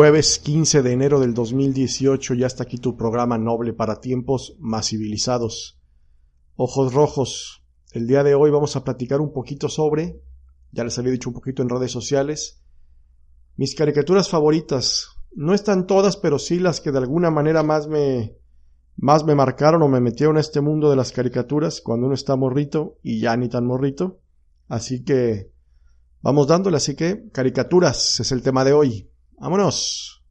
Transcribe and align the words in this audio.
Jueves 0.00 0.38
15 0.38 0.80
de 0.80 0.92
enero 0.92 1.20
del 1.20 1.34
2018 1.34 2.32
ya 2.32 2.46
está 2.46 2.62
aquí 2.62 2.78
tu 2.78 2.96
programa 2.96 3.36
noble 3.36 3.74
para 3.74 4.00
tiempos 4.00 4.56
más 4.58 4.88
civilizados. 4.88 5.78
Ojos 6.56 6.94
rojos. 6.94 7.62
El 7.92 8.06
día 8.06 8.24
de 8.24 8.34
hoy 8.34 8.50
vamos 8.50 8.76
a 8.76 8.82
platicar 8.82 9.20
un 9.20 9.30
poquito 9.30 9.68
sobre, 9.68 10.22
ya 10.72 10.84
les 10.84 10.98
había 10.98 11.12
dicho 11.12 11.28
un 11.28 11.34
poquito 11.34 11.60
en 11.60 11.68
redes 11.68 11.92
sociales, 11.92 12.62
mis 13.56 13.74
caricaturas 13.74 14.30
favoritas. 14.30 15.08
No 15.32 15.52
están 15.52 15.86
todas, 15.86 16.16
pero 16.16 16.38
sí 16.38 16.58
las 16.58 16.80
que 16.80 16.92
de 16.92 16.98
alguna 16.98 17.30
manera 17.30 17.62
más 17.62 17.86
me, 17.86 18.38
más 18.96 19.26
me 19.26 19.34
marcaron 19.34 19.82
o 19.82 19.88
me 19.88 20.00
metieron 20.00 20.38
a 20.38 20.40
este 20.40 20.62
mundo 20.62 20.88
de 20.88 20.96
las 20.96 21.12
caricaturas 21.12 21.82
cuando 21.82 22.06
uno 22.06 22.14
está 22.14 22.36
morrito 22.36 22.96
y 23.02 23.20
ya 23.20 23.36
ni 23.36 23.50
tan 23.50 23.66
morrito. 23.66 24.22
Así 24.66 25.04
que 25.04 25.52
vamos 26.22 26.46
dándole, 26.46 26.78
así 26.78 26.94
que 26.96 27.28
caricaturas 27.32 28.18
es 28.18 28.32
el 28.32 28.40
tema 28.40 28.64
de 28.64 28.72
hoy. 28.72 29.09
Vámonos. 29.40 30.22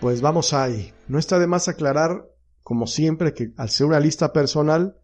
Pues 0.00 0.22
vamos 0.22 0.54
ahí. 0.54 0.94
No 1.08 1.18
está 1.18 1.38
de 1.38 1.46
más 1.46 1.68
aclarar, 1.68 2.26
como 2.62 2.86
siempre, 2.86 3.34
que 3.34 3.52
al 3.58 3.68
ser 3.68 3.86
una 3.86 4.00
lista 4.00 4.32
personal, 4.32 4.96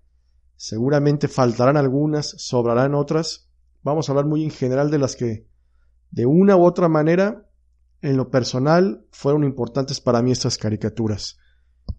seguramente 0.56 1.28
faltarán 1.28 1.76
algunas, 1.76 2.30
sobrarán 2.38 2.94
otras. 2.94 3.50
Vamos 3.82 4.08
a 4.08 4.12
hablar 4.12 4.24
muy 4.24 4.42
en 4.42 4.50
general 4.50 4.90
de 4.90 4.98
las 4.98 5.16
que, 5.16 5.46
de 6.10 6.24
una 6.24 6.56
u 6.56 6.64
otra 6.64 6.88
manera, 6.88 7.46
en 8.00 8.16
lo 8.16 8.30
personal, 8.30 9.04
fueron 9.10 9.44
importantes 9.44 10.00
para 10.00 10.22
mí 10.22 10.32
estas 10.32 10.56
caricaturas. 10.56 11.38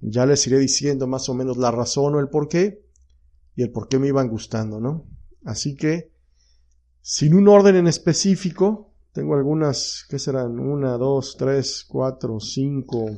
Ya 0.02 0.26
les 0.26 0.46
iré 0.48 0.60
diciendo 0.60 1.08
más 1.08 1.30
o 1.30 1.34
menos 1.34 1.58
la 1.58 1.72
razón 1.72 2.16
o 2.16 2.20
el 2.20 2.30
por 2.30 2.48
qué 2.48 2.86
y 3.56 3.64
el 3.64 3.72
por 3.72 3.88
qué 3.88 4.00
me 4.00 4.08
iban 4.08 4.30
gustando, 4.30 4.80
¿no? 4.80 5.06
Así 5.44 5.76
que, 5.76 6.12
sin 7.02 7.34
un 7.34 7.48
orden 7.48 7.76
en 7.76 7.88
específico, 7.88 8.94
tengo 9.14 9.36
algunas, 9.36 10.06
¿qué 10.10 10.20
serán? 10.20 10.60
Una, 10.60 10.98
dos, 10.98 11.36
tres, 11.38 11.84
cuatro, 11.88 12.40
cinco, 12.40 13.10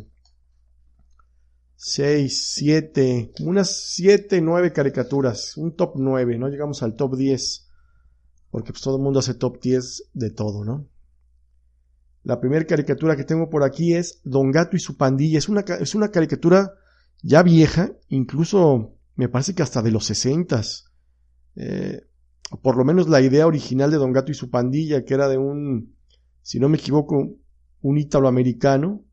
seis, 1.76 2.54
siete, 2.54 3.34
unas 3.42 3.94
siete, 3.94 4.40
nueve 4.42 4.72
caricaturas, 4.72 5.58
un 5.58 5.76
top 5.76 5.94
nueve, 5.96 6.38
no 6.38 6.48
llegamos 6.48 6.84
al 6.84 6.96
top 6.96 7.18
diez, 7.18 7.70
porque 8.50 8.72
pues 8.72 8.82
todo 8.82 8.98
el 8.98 9.04
mundo 9.04 9.20
hace 9.20 9.34
top 9.34 9.60
diez 9.62 10.10
de 10.14 10.30
todo, 10.30 10.64
¿no? 10.64 10.88
La 12.24 12.40
primera 12.40 12.66
caricatura 12.66 13.16
que 13.16 13.24
tengo 13.24 13.50
por 13.50 13.64
aquí 13.64 13.94
es 13.94 14.22
Don 14.24 14.52
Gato 14.52 14.76
y 14.76 14.80
su 14.80 14.98
pandilla. 14.98 15.38
Es 15.38 15.50
una, 15.50 15.62
es 15.62 15.96
una 15.96 16.10
caricatura 16.10 16.74
ya 17.22 17.44
vieja, 17.44 17.92
incluso 18.08 18.96
me 19.16 19.30
parece 19.30 19.54
que 19.54 19.64
hasta 19.64 19.82
de 19.82 19.92
los 19.92 20.06
sesentas. 20.06 20.86
Eh, 21.56 22.02
por 22.62 22.78
lo 22.78 22.86
menos 22.86 23.08
la 23.08 23.22
idea 23.22 23.48
original 23.48 23.92
de 23.92 23.98
Don 23.98 24.12
Gato 24.12 24.32
y 24.32 24.36
su 24.36 24.50
pandilla, 24.50 25.04
que 25.06 25.14
era 25.14 25.28
de 25.28 25.38
un, 25.38 25.96
si 26.42 26.60
no 26.60 26.70
me 26.70 26.78
equivoco, 26.78 27.36
un 27.82 27.98
ítalo-americano, 27.98 29.06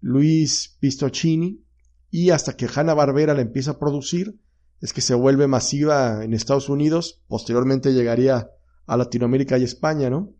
Luis 0.00 0.76
Pistocini, 0.78 1.64
y 2.10 2.30
hasta 2.30 2.56
que 2.56 2.68
Hanna 2.72 2.94
Barbera 2.94 3.34
la 3.34 3.42
empieza 3.42 3.72
a 3.72 3.78
producir, 3.78 4.38
es 4.80 4.92
que 4.92 5.00
se 5.00 5.14
vuelve 5.14 5.46
masiva 5.46 6.22
en 6.24 6.34
Estados 6.34 6.68
Unidos, 6.68 7.22
posteriormente 7.28 7.92
llegaría 7.92 8.50
a 8.86 8.96
Latinoamérica 8.96 9.58
y 9.58 9.64
España, 9.64 10.10
¿no? 10.10 10.32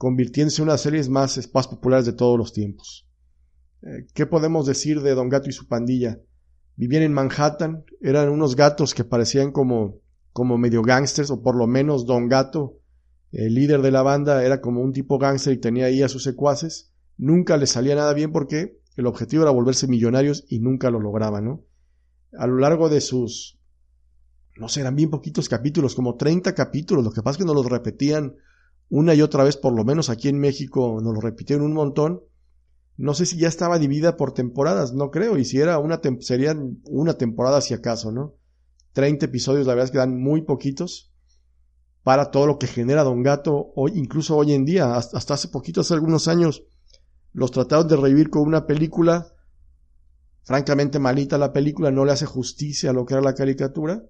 Convirtiéndose 0.00 0.62
en 0.62 0.64
una 0.64 0.72
de 0.72 0.74
las 0.76 0.80
series 0.80 1.10
más, 1.10 1.38
populares 1.68 2.06
de 2.06 2.14
todos 2.14 2.38
los 2.38 2.54
tiempos. 2.54 3.06
Eh, 3.82 4.06
¿Qué 4.14 4.24
podemos 4.24 4.64
decir 4.64 5.02
de 5.02 5.14
Don 5.14 5.28
Gato 5.28 5.50
y 5.50 5.52
su 5.52 5.68
pandilla? 5.68 6.18
Vivían 6.74 7.02
en 7.02 7.12
Manhattan, 7.12 7.84
eran 8.00 8.30
unos 8.30 8.56
gatos 8.56 8.94
que 8.94 9.04
parecían 9.04 9.52
como, 9.52 10.00
como 10.32 10.56
medio 10.56 10.80
gangsters, 10.80 11.30
o 11.30 11.42
por 11.42 11.54
lo 11.54 11.66
menos 11.66 12.06
Don 12.06 12.28
Gato, 12.28 12.78
el 13.30 13.54
líder 13.54 13.82
de 13.82 13.90
la 13.90 14.00
banda, 14.00 14.42
era 14.42 14.62
como 14.62 14.80
un 14.80 14.94
tipo 14.94 15.18
gángster 15.18 15.52
y 15.52 15.58
tenía 15.58 15.84
ahí 15.84 16.02
a 16.02 16.08
sus 16.08 16.22
secuaces. 16.22 16.94
Nunca 17.18 17.58
les 17.58 17.68
salía 17.68 17.94
nada 17.94 18.14
bien 18.14 18.32
porque 18.32 18.80
el 18.96 19.04
objetivo 19.04 19.42
era 19.42 19.52
volverse 19.52 19.86
millonarios 19.86 20.46
y 20.48 20.60
nunca 20.60 20.90
lo 20.90 20.98
lograban, 20.98 21.44
¿no? 21.44 21.66
A 22.38 22.46
lo 22.46 22.56
largo 22.56 22.88
de 22.88 23.02
sus, 23.02 23.60
no 24.56 24.70
sé, 24.70 24.80
eran 24.80 24.96
bien 24.96 25.10
poquitos 25.10 25.50
capítulos, 25.50 25.94
como 25.94 26.16
30 26.16 26.54
capítulos, 26.54 27.04
lo 27.04 27.12
que 27.12 27.20
pasa 27.20 27.32
es 27.32 27.38
que 27.40 27.44
no 27.44 27.52
los 27.52 27.66
repetían 27.66 28.36
una 28.90 29.14
y 29.14 29.22
otra 29.22 29.44
vez, 29.44 29.56
por 29.56 29.72
lo 29.72 29.84
menos 29.84 30.10
aquí 30.10 30.28
en 30.28 30.38
México 30.38 30.98
nos 31.00 31.14
lo 31.14 31.20
repitieron 31.20 31.64
un 31.64 31.72
montón. 31.72 32.22
No 32.96 33.14
sé 33.14 33.24
si 33.24 33.38
ya 33.38 33.48
estaba 33.48 33.78
dividida 33.78 34.16
por 34.16 34.32
temporadas, 34.32 34.92
no 34.92 35.10
creo, 35.10 35.38
y 35.38 35.44
si 35.44 35.58
era 35.58 35.78
una, 35.78 36.00
serían 36.18 36.80
una 36.84 37.14
temporada 37.14 37.60
si 37.60 37.72
acaso, 37.72 38.12
¿no? 38.12 38.34
30 38.92 39.26
episodios, 39.26 39.66
la 39.66 39.74
verdad 39.74 39.86
es 39.86 39.90
que 39.92 39.98
dan 39.98 40.20
muy 40.20 40.42
poquitos 40.42 41.12
para 42.02 42.30
todo 42.30 42.46
lo 42.46 42.58
que 42.58 42.66
genera 42.66 43.04
Don 43.04 43.22
Gato, 43.22 43.72
hoy, 43.76 43.92
incluso 43.94 44.36
hoy 44.36 44.52
en 44.52 44.64
día, 44.64 44.96
hasta, 44.96 45.34
hace 45.34 45.48
poquito, 45.48 45.82
hace 45.82 45.94
algunos 45.94 46.28
años, 46.28 46.64
los 47.32 47.52
trataron 47.52 47.86
de 47.86 47.96
revivir 47.96 48.28
con 48.28 48.42
una 48.42 48.66
película, 48.66 49.28
francamente 50.42 50.98
malita 50.98 51.38
la 51.38 51.52
película, 51.52 51.92
no 51.92 52.04
le 52.04 52.12
hace 52.12 52.26
justicia 52.26 52.90
a 52.90 52.92
lo 52.92 53.06
que 53.06 53.14
era 53.14 53.22
la 53.22 53.34
caricatura, 53.34 54.02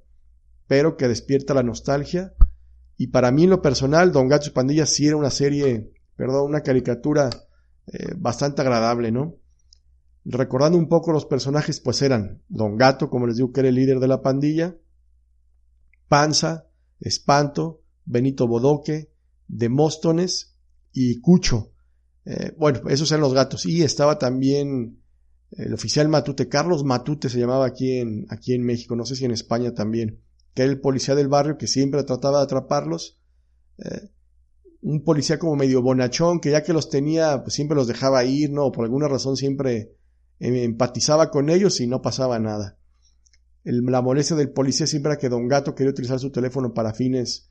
pero 0.67 0.97
que 0.97 1.07
despierta 1.07 1.53
la 1.53 1.63
nostalgia 1.63 2.33
y 3.01 3.07
para 3.07 3.31
mí 3.31 3.45
en 3.45 3.51
lo 3.51 3.63
personal, 3.63 4.13
Don 4.13 4.29
Gato 4.29 4.49
y 4.49 4.53
Pandilla 4.53 4.85
sí 4.85 5.07
era 5.07 5.17
una 5.17 5.31
serie, 5.31 5.91
perdón, 6.17 6.51
una 6.51 6.61
caricatura 6.61 7.31
eh, 7.87 8.13
bastante 8.15 8.61
agradable, 8.61 9.11
¿no? 9.11 9.37
Recordando 10.27 10.77
un 10.77 10.87
poco 10.87 11.11
los 11.11 11.25
personajes, 11.25 11.81
pues 11.81 12.03
eran 12.03 12.43
Don 12.51 12.77
Gato, 12.77 13.09
como 13.09 13.27
les 13.27 13.37
digo, 13.37 13.53
que 13.53 13.61
era 13.61 13.71
el 13.71 13.77
líder 13.77 14.01
de 14.01 14.07
la 14.07 14.21
pandilla, 14.21 14.77
Panza, 16.09 16.67
Espanto, 17.01 17.81
Benito 18.05 18.47
Bodoque, 18.47 19.11
Demóstones 19.49 20.59
y 20.93 21.23
Cucho. 21.23 21.73
Eh, 22.27 22.55
bueno, 22.59 22.87
esos 22.91 23.11
eran 23.13 23.23
los 23.23 23.33
gatos. 23.33 23.65
Y 23.65 23.83
estaba 23.83 24.19
también 24.19 25.01
el 25.53 25.73
oficial 25.73 26.11
Matute, 26.11 26.49
Carlos 26.49 26.85
Matute 26.85 27.31
se 27.31 27.41
llamaba 27.41 27.65
aquí 27.65 27.97
en, 27.97 28.27
aquí 28.29 28.53
en 28.53 28.63
México, 28.63 28.95
no 28.95 29.07
sé 29.07 29.17
si 29.17 29.25
en 29.25 29.31
España 29.31 29.73
también 29.73 30.21
que 30.55 30.63
era 30.63 30.71
el 30.71 30.81
policía 30.81 31.15
del 31.15 31.29
barrio 31.29 31.59
que 31.59 31.67
siempre 31.67 32.03
trataba 32.05 32.39
de 32.39 32.45
atraparlos. 32.45 33.21
Eh, 33.79 34.11
un 34.83 35.05
policía 35.05 35.39
como 35.39 35.57
medio 35.57 35.83
bonachón, 35.83 36.41
que 36.41 36.51
ya 36.51 36.63
que 36.63 36.73
los 36.73 36.89
tenía, 36.89 37.43
pues 37.43 37.55
siempre 37.55 37.77
los 37.77 37.87
dejaba 37.87 38.25
ir, 38.25 38.51
¿no? 38.51 38.73
Por 38.73 38.85
alguna 38.85 39.09
razón 39.09 39.37
siempre 39.37 39.95
eh, 40.39 40.65
empatizaba 40.65 41.31
con 41.31 41.51
ellos 41.51 41.81
y 41.81 41.87
no 41.87 42.01
pasaba 42.01 42.39
nada. 42.39 42.79
la 43.63 44.01
molestia 44.01 44.37
del 44.37 44.51
policía 44.51 44.87
siempre 44.87 45.13
era 45.13 45.21
que 45.21 45.29
Don 45.29 45.49
Gato 45.49 45.75
quería 45.75 45.91
utilizar 45.91 46.19
su 46.19 46.31
teléfono 46.31 46.73
para 46.73 46.95
fines 46.95 47.51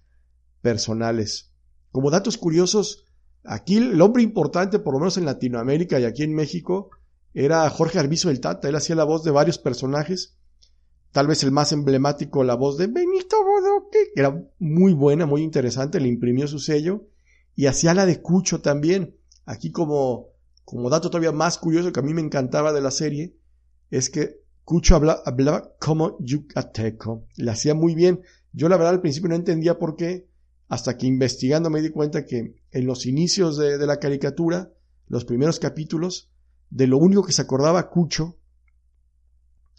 personales. 0.61 1.51
Como 1.91 2.09
datos 2.09 2.37
curiosos, 2.37 3.05
aquí 3.43 3.77
el 3.77 4.01
hombre 4.01 4.23
importante, 4.23 4.79
por 4.79 4.93
lo 4.93 4.99
menos 4.99 5.17
en 5.17 5.25
Latinoamérica 5.25 5.99
y 5.99 6.05
aquí 6.05 6.23
en 6.23 6.33
México, 6.33 6.89
era 7.33 7.69
Jorge 7.69 7.99
Arbizo 7.99 8.29
del 8.29 8.41
Tata. 8.41 8.67
Él 8.67 8.75
hacía 8.75 8.95
la 8.95 9.03
voz 9.03 9.23
de 9.23 9.31
varios 9.31 9.59
personajes 9.59 10.38
tal 11.11 11.27
vez 11.27 11.43
el 11.43 11.51
más 11.51 11.71
emblemático, 11.71 12.43
la 12.43 12.55
voz 12.55 12.77
de 12.77 12.87
Benito 12.87 13.37
Bodoque, 13.43 14.11
que 14.13 14.19
era 14.19 14.43
muy 14.59 14.93
buena, 14.93 15.25
muy 15.25 15.41
interesante, 15.41 15.99
le 15.99 16.07
imprimió 16.07 16.47
su 16.47 16.59
sello, 16.59 17.07
y 17.55 17.65
hacía 17.65 17.93
la 17.93 18.05
de 18.05 18.21
Cucho 18.21 18.61
también. 18.61 19.17
Aquí 19.45 19.71
como, 19.71 20.27
como 20.63 20.89
dato 20.89 21.09
todavía 21.09 21.31
más 21.31 21.57
curioso 21.57 21.91
que 21.91 21.99
a 21.99 22.03
mí 22.03 22.13
me 22.13 22.21
encantaba 22.21 22.73
de 22.73 22.81
la 22.81 22.91
serie, 22.91 23.35
es 23.89 24.09
que 24.09 24.41
Cucho 24.63 24.95
hablaba 24.95 25.23
como 25.79 26.17
yucateco, 26.19 27.25
le 27.35 27.49
hacía 27.49 27.73
muy 27.73 27.95
bien. 27.95 28.21
Yo 28.53 28.69
la 28.69 28.77
verdad 28.77 28.93
al 28.93 29.01
principio 29.01 29.29
no 29.29 29.35
entendía 29.35 29.79
por 29.79 29.95
qué, 29.95 30.29
hasta 30.67 30.95
que 30.95 31.07
investigando 31.07 31.71
me 31.71 31.81
di 31.81 31.89
cuenta 31.89 32.25
que 32.25 32.55
en 32.71 32.85
los 32.85 33.07
inicios 33.07 33.57
de, 33.57 33.79
de 33.79 33.87
la 33.87 33.97
caricatura, 33.97 34.71
los 35.07 35.25
primeros 35.25 35.59
capítulos, 35.59 36.29
de 36.69 36.85
lo 36.85 36.99
único 36.99 37.23
que 37.23 37.33
se 37.33 37.41
acordaba 37.41 37.89
Cucho 37.89 38.38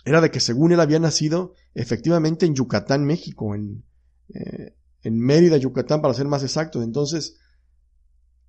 era 0.04 0.20
de 0.20 0.30
que 0.30 0.40
según 0.40 0.72
él 0.72 0.80
había 0.80 0.98
nacido 0.98 1.54
efectivamente 1.74 2.46
en 2.46 2.54
Yucatán, 2.54 3.04
México, 3.04 3.54
en, 3.54 3.84
eh, 4.28 4.74
Mérida, 5.04 5.56
Yucatán, 5.56 6.00
para 6.00 6.14
ser 6.14 6.26
más 6.26 6.42
exactos. 6.42 6.82
Entonces, 6.82 7.38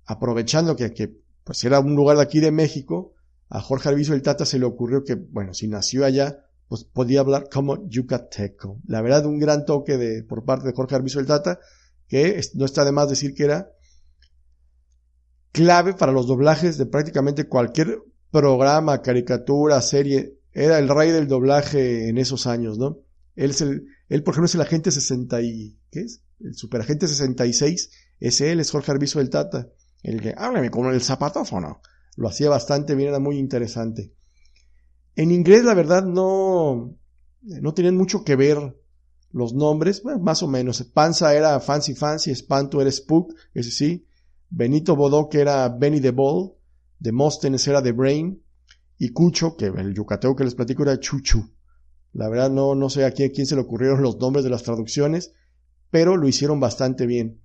aprovechando 0.04 0.76
que, 0.76 0.92
que, 0.92 1.16
pues 1.44 1.62
era 1.64 1.80
un 1.80 1.94
lugar 1.94 2.16
de 2.16 2.22
aquí 2.22 2.40
de 2.40 2.52
México, 2.52 3.14
a 3.48 3.60
Jorge 3.60 3.88
Arviso 3.88 4.14
el 4.14 4.22
Tata 4.22 4.46
se 4.46 4.58
le 4.58 4.64
ocurrió 4.64 5.04
que, 5.04 5.14
bueno, 5.14 5.52
si 5.52 5.68
nació 5.68 6.04
allá, 6.04 6.38
pues 6.68 6.84
podía 6.84 7.20
hablar 7.20 7.48
como 7.52 7.86
yucateco. 7.86 8.80
La 8.86 9.02
verdad, 9.02 9.26
un 9.26 9.38
gran 9.38 9.66
toque 9.66 9.98
de, 9.98 10.22
por 10.22 10.44
parte 10.44 10.66
de 10.66 10.72
Jorge 10.72 10.94
Arviso 10.94 11.20
el 11.20 11.26
Tata, 11.26 11.58
que 12.08 12.40
no 12.54 12.64
está 12.64 12.84
de 12.84 12.92
más 12.92 13.08
decir 13.08 13.34
que 13.34 13.44
era 13.44 13.70
clave 15.52 15.92
para 15.92 16.12
los 16.12 16.26
doblajes 16.26 16.78
de 16.78 16.86
prácticamente 16.86 17.46
cualquier 17.46 18.02
programa, 18.30 19.02
caricatura, 19.02 19.82
serie 19.82 20.38
era 20.52 20.78
el 20.78 20.88
rey 20.88 21.10
del 21.10 21.28
doblaje 21.28 22.08
en 22.08 22.18
esos 22.18 22.46
años, 22.46 22.78
¿no? 22.78 22.98
Él 23.34 23.50
es 23.50 23.60
el, 23.60 23.86
él 24.08 24.22
por 24.22 24.34
ejemplo 24.34 24.46
es 24.46 24.54
el 24.54 24.60
agente 24.60 24.90
60 24.90 25.40
y, 25.42 25.78
¿qué 25.90 26.00
es? 26.00 26.22
El 26.40 26.54
superagente 26.54 27.08
66, 27.08 27.90
es 28.20 28.40
él, 28.40 28.60
es 28.60 28.70
Jorge 28.70 28.92
Arbizo 28.92 29.18
del 29.18 29.30
Tata, 29.30 29.68
el 30.02 30.20
que, 30.20 30.34
háblame 30.36 30.70
como 30.70 30.90
el 30.90 31.00
zapatófono. 31.00 31.80
Lo 32.16 32.28
hacía 32.28 32.50
bastante 32.50 32.94
bien, 32.94 33.08
era 33.08 33.20
muy 33.20 33.38
interesante. 33.38 34.12
En 35.16 35.30
inglés, 35.30 35.64
la 35.64 35.74
verdad, 35.74 36.04
no, 36.04 36.96
no 37.42 37.74
tenían 37.74 37.96
mucho 37.96 38.24
que 38.24 38.36
ver 38.36 38.76
los 39.30 39.54
nombres, 39.54 40.02
más 40.04 40.42
o 40.42 40.48
menos. 40.48 40.82
Panza 40.92 41.34
era 41.34 41.58
Fancy 41.60 41.94
Fancy, 41.94 42.30
Espanto 42.30 42.80
era 42.80 42.90
Spook, 42.90 43.34
ese 43.54 43.70
sí. 43.70 44.06
Benito 44.50 44.94
Bodoque 44.94 45.40
era 45.40 45.68
Benny 45.68 46.00
the 46.00 46.10
Ball, 46.10 46.52
Demóstenes 46.98 47.66
era 47.66 47.82
The 47.82 47.92
Brain, 47.92 48.41
y 49.02 49.08
Cucho, 49.08 49.56
que 49.56 49.66
el 49.66 49.94
yucateo 49.94 50.36
que 50.36 50.44
les 50.44 50.54
platico 50.54 50.84
era 50.84 51.00
Chuchu. 51.00 51.50
La 52.12 52.28
verdad 52.28 52.52
no, 52.52 52.76
no 52.76 52.88
sé 52.88 53.04
a 53.04 53.10
quién, 53.10 53.30
quién 53.30 53.48
se 53.48 53.56
le 53.56 53.62
ocurrieron 53.62 54.00
los 54.00 54.16
nombres 54.18 54.44
de 54.44 54.50
las 54.50 54.62
traducciones, 54.62 55.32
pero 55.90 56.16
lo 56.16 56.28
hicieron 56.28 56.60
bastante 56.60 57.04
bien. 57.04 57.40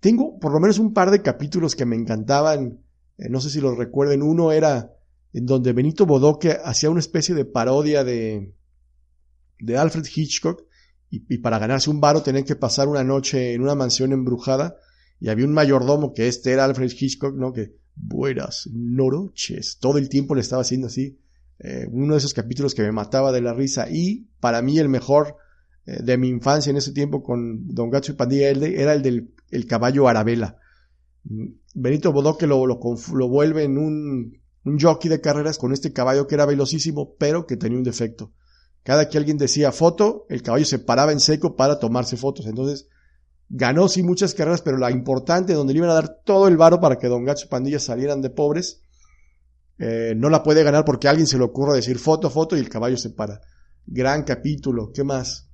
Tengo 0.00 0.40
por 0.40 0.50
lo 0.50 0.58
menos 0.58 0.80
un 0.80 0.94
par 0.94 1.12
de 1.12 1.22
capítulos 1.22 1.76
que 1.76 1.86
me 1.86 1.94
encantaban, 1.94 2.80
eh, 3.18 3.28
no 3.28 3.40
sé 3.40 3.50
si 3.50 3.60
los 3.60 3.78
recuerden, 3.78 4.24
uno 4.24 4.50
era 4.50 4.96
en 5.32 5.46
donde 5.46 5.72
Benito 5.72 6.06
Bodoque 6.06 6.58
hacía 6.64 6.90
una 6.90 6.98
especie 6.98 7.36
de 7.36 7.44
parodia 7.44 8.02
de, 8.02 8.52
de 9.60 9.78
Alfred 9.78 10.06
Hitchcock 10.12 10.64
y, 11.08 11.38
para 11.38 11.60
ganarse 11.60 11.88
un 11.88 12.00
varo 12.00 12.24
tenían 12.24 12.42
que 12.42 12.56
pasar 12.56 12.88
una 12.88 13.04
noche 13.04 13.54
en 13.54 13.62
una 13.62 13.76
mansión 13.76 14.10
embrujada 14.10 14.74
y 15.20 15.28
había 15.28 15.46
un 15.46 15.52
mayordomo 15.52 16.14
que 16.14 16.26
este 16.26 16.50
era 16.50 16.64
Alfred 16.64 16.90
Hitchcock, 16.90 17.36
¿no? 17.36 17.52
Que 17.52 17.78
buenas 17.94 18.68
noches, 18.72 19.78
todo 19.80 19.98
el 19.98 20.08
tiempo 20.08 20.34
le 20.34 20.40
estaba 20.40 20.62
haciendo 20.62 20.86
así. 20.86 21.18
Eh, 21.58 21.86
uno 21.90 22.14
de 22.14 22.18
esos 22.18 22.34
capítulos 22.34 22.74
que 22.74 22.82
me 22.82 22.92
mataba 22.92 23.32
de 23.32 23.42
la 23.42 23.52
risa 23.52 23.88
y 23.90 24.28
para 24.40 24.62
mí 24.62 24.78
el 24.78 24.88
mejor 24.88 25.36
eh, 25.86 26.02
de 26.02 26.16
mi 26.16 26.28
infancia 26.28 26.70
en 26.70 26.78
ese 26.78 26.92
tiempo 26.92 27.22
con 27.22 27.68
Don 27.74 27.90
Gacho 27.90 28.12
y 28.12 28.16
Pandilla 28.16 28.48
era 28.48 28.94
el 28.94 29.02
del 29.02 29.34
el 29.50 29.66
caballo 29.66 30.08
Arabella. 30.08 30.56
Mm, 31.24 31.46
Benito 31.74 32.12
Bodoque 32.12 32.46
lo, 32.46 32.66
lo, 32.66 32.80
lo 33.12 33.28
vuelve 33.28 33.64
en 33.64 33.76
un, 33.76 34.38
un 34.64 34.80
jockey 34.80 35.10
de 35.10 35.20
carreras 35.20 35.58
con 35.58 35.72
este 35.72 35.92
caballo 35.92 36.26
que 36.26 36.34
era 36.34 36.46
velocísimo 36.46 37.14
pero 37.16 37.46
que 37.46 37.56
tenía 37.56 37.76
un 37.76 37.84
defecto 37.84 38.32
cada 38.82 39.08
que 39.08 39.18
alguien 39.18 39.36
decía 39.36 39.72
foto, 39.72 40.26
el 40.28 40.42
caballo 40.42 40.64
se 40.64 40.78
paraba 40.78 41.12
en 41.12 41.20
seco 41.20 41.56
para 41.56 41.78
tomarse 41.78 42.16
fotos. 42.16 42.46
Entonces, 42.46 42.88
ganó 43.50 43.88
sí 43.88 44.02
muchas 44.02 44.32
carreras, 44.32 44.62
pero 44.62 44.78
la 44.78 44.90
importante, 44.90 45.52
donde 45.52 45.74
le 45.74 45.78
iban 45.78 45.90
a 45.90 45.94
dar 45.94 46.20
todo 46.24 46.46
el 46.48 46.56
varo 46.56 46.80
para 46.80 46.96
que 46.96 47.08
Don 47.08 47.24
Gacho 47.24 47.46
y 47.46 47.48
Pandilla 47.48 47.80
salieran 47.80 48.22
de 48.22 48.30
pobres, 48.30 48.82
eh, 49.78 50.14
no 50.16 50.30
la 50.30 50.42
puede 50.42 50.62
ganar 50.62 50.84
porque 50.84 51.08
a 51.08 51.10
alguien 51.10 51.26
se 51.26 51.36
le 51.36 51.44
ocurre 51.44 51.74
decir 51.74 51.98
foto, 51.98 52.30
foto 52.30 52.56
y 52.56 52.60
el 52.60 52.68
caballo 52.68 52.96
se 52.96 53.10
para. 53.10 53.40
Gran 53.86 54.22
capítulo, 54.22 54.92
¿qué 54.94 55.02
más? 55.02 55.48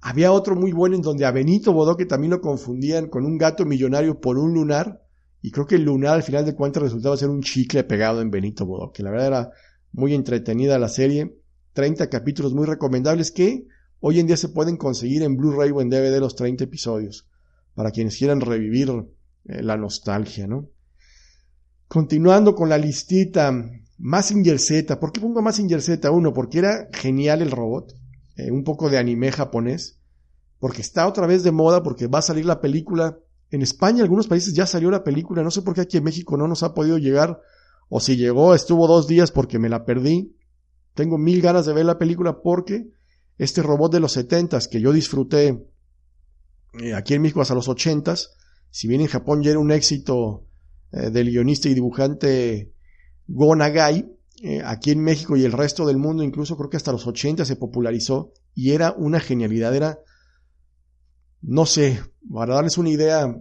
Había 0.00 0.32
otro 0.32 0.56
muy 0.56 0.72
bueno 0.72 0.96
en 0.96 1.02
donde 1.02 1.24
a 1.24 1.30
Benito 1.30 1.72
Bodoque 1.72 2.04
también 2.04 2.32
lo 2.32 2.40
confundían 2.40 3.08
con 3.08 3.24
un 3.24 3.38
gato 3.38 3.64
millonario 3.64 4.20
por 4.20 4.36
un 4.36 4.52
lunar, 4.52 5.02
y 5.42 5.52
creo 5.52 5.66
que 5.66 5.76
el 5.76 5.84
lunar 5.84 6.14
al 6.14 6.22
final 6.22 6.44
de 6.44 6.54
cuentas 6.54 6.82
resultaba 6.82 7.16
ser 7.16 7.28
un 7.28 7.42
chicle 7.42 7.84
pegado 7.84 8.20
en 8.20 8.30
Benito 8.30 8.66
Bodoque. 8.66 9.02
La 9.02 9.10
verdad 9.10 9.26
era 9.26 9.50
muy 9.92 10.14
entretenida 10.14 10.78
la 10.78 10.88
serie. 10.88 11.36
30 11.74 12.10
capítulos 12.10 12.52
muy 12.52 12.66
recomendables 12.66 13.30
que 13.30 13.66
hoy 14.00 14.18
en 14.18 14.26
día 14.26 14.36
se 14.36 14.48
pueden 14.48 14.76
conseguir 14.76 15.22
en 15.22 15.36
Blu-ray 15.36 15.70
o 15.70 15.80
en 15.80 15.90
DVD 15.90 16.18
los 16.18 16.34
30 16.34 16.64
episodios, 16.64 17.28
para 17.74 17.90
quienes 17.90 18.16
quieran 18.16 18.40
revivir 18.40 18.90
eh, 19.44 19.62
la 19.62 19.76
nostalgia, 19.76 20.46
¿no? 20.46 20.68
Continuando 21.88 22.54
con 22.54 22.68
la 22.68 22.78
listita, 22.78 23.52
Massinger 23.98 24.58
Z. 24.58 24.98
¿Por 24.98 25.12
qué 25.12 25.20
pongo 25.20 25.42
Massinger 25.42 25.82
Z? 25.82 26.10
Uno, 26.10 26.32
porque 26.32 26.58
era 26.58 26.88
genial 26.92 27.42
el 27.42 27.50
robot, 27.50 27.94
eh, 28.36 28.50
un 28.50 28.64
poco 28.64 28.88
de 28.88 28.98
anime 28.98 29.32
japonés, 29.32 30.00
porque 30.58 30.80
está 30.80 31.06
otra 31.06 31.26
vez 31.26 31.42
de 31.42 31.52
moda, 31.52 31.82
porque 31.82 32.06
va 32.06 32.20
a 32.20 32.22
salir 32.22 32.46
la 32.46 32.60
película. 32.60 33.18
En 33.50 33.62
España, 33.62 33.98
en 33.98 34.02
algunos 34.02 34.28
países 34.28 34.54
ya 34.54 34.66
salió 34.66 34.90
la 34.90 35.02
película, 35.02 35.42
no 35.42 35.50
sé 35.50 35.62
por 35.62 35.74
qué 35.74 35.82
aquí 35.82 35.96
en 35.96 36.04
México 36.04 36.36
no 36.36 36.46
nos 36.46 36.62
ha 36.62 36.72
podido 36.72 36.96
llegar, 36.98 37.40
o 37.88 37.98
si 37.98 38.16
llegó, 38.16 38.54
estuvo 38.54 38.86
dos 38.86 39.08
días 39.08 39.32
porque 39.32 39.58
me 39.58 39.68
la 39.68 39.84
perdí. 39.84 40.36
Tengo 40.94 41.18
mil 41.18 41.42
ganas 41.42 41.66
de 41.66 41.72
ver 41.72 41.84
la 41.84 41.98
película 41.98 42.40
porque 42.40 42.92
este 43.40 43.62
robot 43.62 43.90
de 43.90 44.00
los 44.00 44.12
setentas 44.12 44.68
que 44.68 44.82
yo 44.82 44.92
disfruté 44.92 45.66
eh, 46.78 46.92
aquí 46.92 47.14
en 47.14 47.22
México 47.22 47.40
hasta 47.40 47.54
los 47.54 47.68
ochentas, 47.68 48.36
si 48.70 48.86
bien 48.86 49.00
en 49.00 49.06
Japón 49.06 49.42
ya 49.42 49.50
era 49.50 49.58
un 49.58 49.72
éxito 49.72 50.46
eh, 50.92 51.08
del 51.08 51.30
guionista 51.30 51.70
y 51.70 51.74
dibujante 51.74 52.74
Go 53.26 53.56
Nagai, 53.56 54.14
eh, 54.42 54.60
aquí 54.62 54.90
en 54.90 55.02
México 55.02 55.38
y 55.38 55.44
el 55.46 55.52
resto 55.52 55.86
del 55.86 55.96
mundo, 55.96 56.22
incluso 56.22 56.54
creo 56.58 56.68
que 56.68 56.76
hasta 56.76 56.92
los 56.92 57.06
80 57.06 57.46
se 57.46 57.56
popularizó 57.56 58.34
y 58.54 58.72
era 58.72 58.92
una 58.92 59.20
genialidad, 59.20 59.74
era, 59.74 60.00
no 61.40 61.64
sé, 61.64 61.98
para 62.30 62.56
darles 62.56 62.76
una 62.76 62.90
idea, 62.90 63.34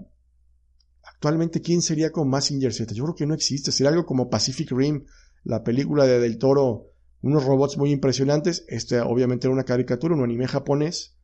actualmente 1.04 1.60
quién 1.60 1.82
sería 1.82 2.10
con 2.12 2.30
Massinger 2.30 2.74
Z, 2.74 2.94
yo 2.94 3.04
creo 3.04 3.16
que 3.16 3.26
no 3.26 3.34
existe, 3.34 3.74
sería 3.74 3.90
algo 3.90 4.06
como 4.06 4.30
Pacific 4.30 4.72
Rim, 4.72 5.04
la 5.44 5.62
película 5.62 6.06
de 6.06 6.22
Del 6.22 6.38
Toro 6.38 6.89
unos 7.22 7.46
robots 7.46 7.78
muy 7.78 7.92
impresionantes. 7.92 8.66
Este 8.68 9.00
obviamente 9.02 9.48
era 9.48 9.54
una 9.54 9.66
caricatura, 9.66 10.16
un 10.16 10.24
anime 10.24 10.48
japonés, 10.48 11.16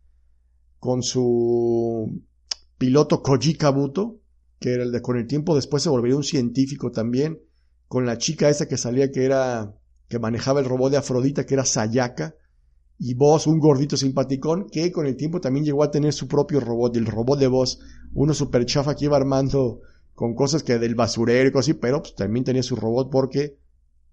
con 0.80 1.04
su 1.04 2.22
piloto 2.78 3.22
Koji 3.22 3.56
Kabuto, 3.56 4.20
que 4.60 4.74
era 4.74 4.84
el 4.84 4.92
de 4.92 5.02
con 5.02 5.18
el 5.18 5.28
tiempo 5.28 5.56
después 5.56 5.84
se 5.84 5.90
volvería 5.90 6.18
un 6.18 6.24
científico 6.24 6.92
también, 6.92 7.40
con 7.88 8.06
la 8.06 8.18
chica 8.18 8.50
esa 8.50 8.68
que 8.68 8.78
salía 8.78 9.12
que 9.12 9.26
era, 9.26 9.76
que 10.08 10.20
manejaba 10.20 10.60
el 10.60 10.66
robot 10.66 10.92
de 10.92 10.98
Afrodita, 10.98 11.46
que 11.46 11.54
era 11.54 11.66
Sayaka, 11.66 12.36
y 12.98 13.14
vos 13.14 13.48
un 13.48 13.60
gordito 13.60 13.98
simpaticón, 13.98 14.68
que 14.70 14.92
con 14.92 15.06
el 15.06 15.18
tiempo 15.18 15.42
también 15.42 15.66
llegó 15.66 15.84
a 15.84 15.92
tener 15.92 16.14
su 16.14 16.28
propio 16.28 16.60
robot, 16.60 16.96
el 16.96 17.06
robot 17.06 17.40
de 17.40 17.48
voz 17.48 17.80
uno 18.14 18.34
super 18.34 18.66
chafa 18.66 18.96
que 18.96 19.06
iba 19.06 19.18
armando 19.18 19.82
con 20.14 20.34
cosas 20.34 20.64
que 20.64 20.80
del 20.80 20.96
basurero 20.96 21.50
y 21.50 21.52
cosas 21.52 21.72
así, 21.72 21.74
pero 21.80 22.02
pues, 22.02 22.16
también 22.16 22.46
tenía 22.46 22.64
su 22.64 22.78
robot 22.78 23.10
porque 23.12 23.58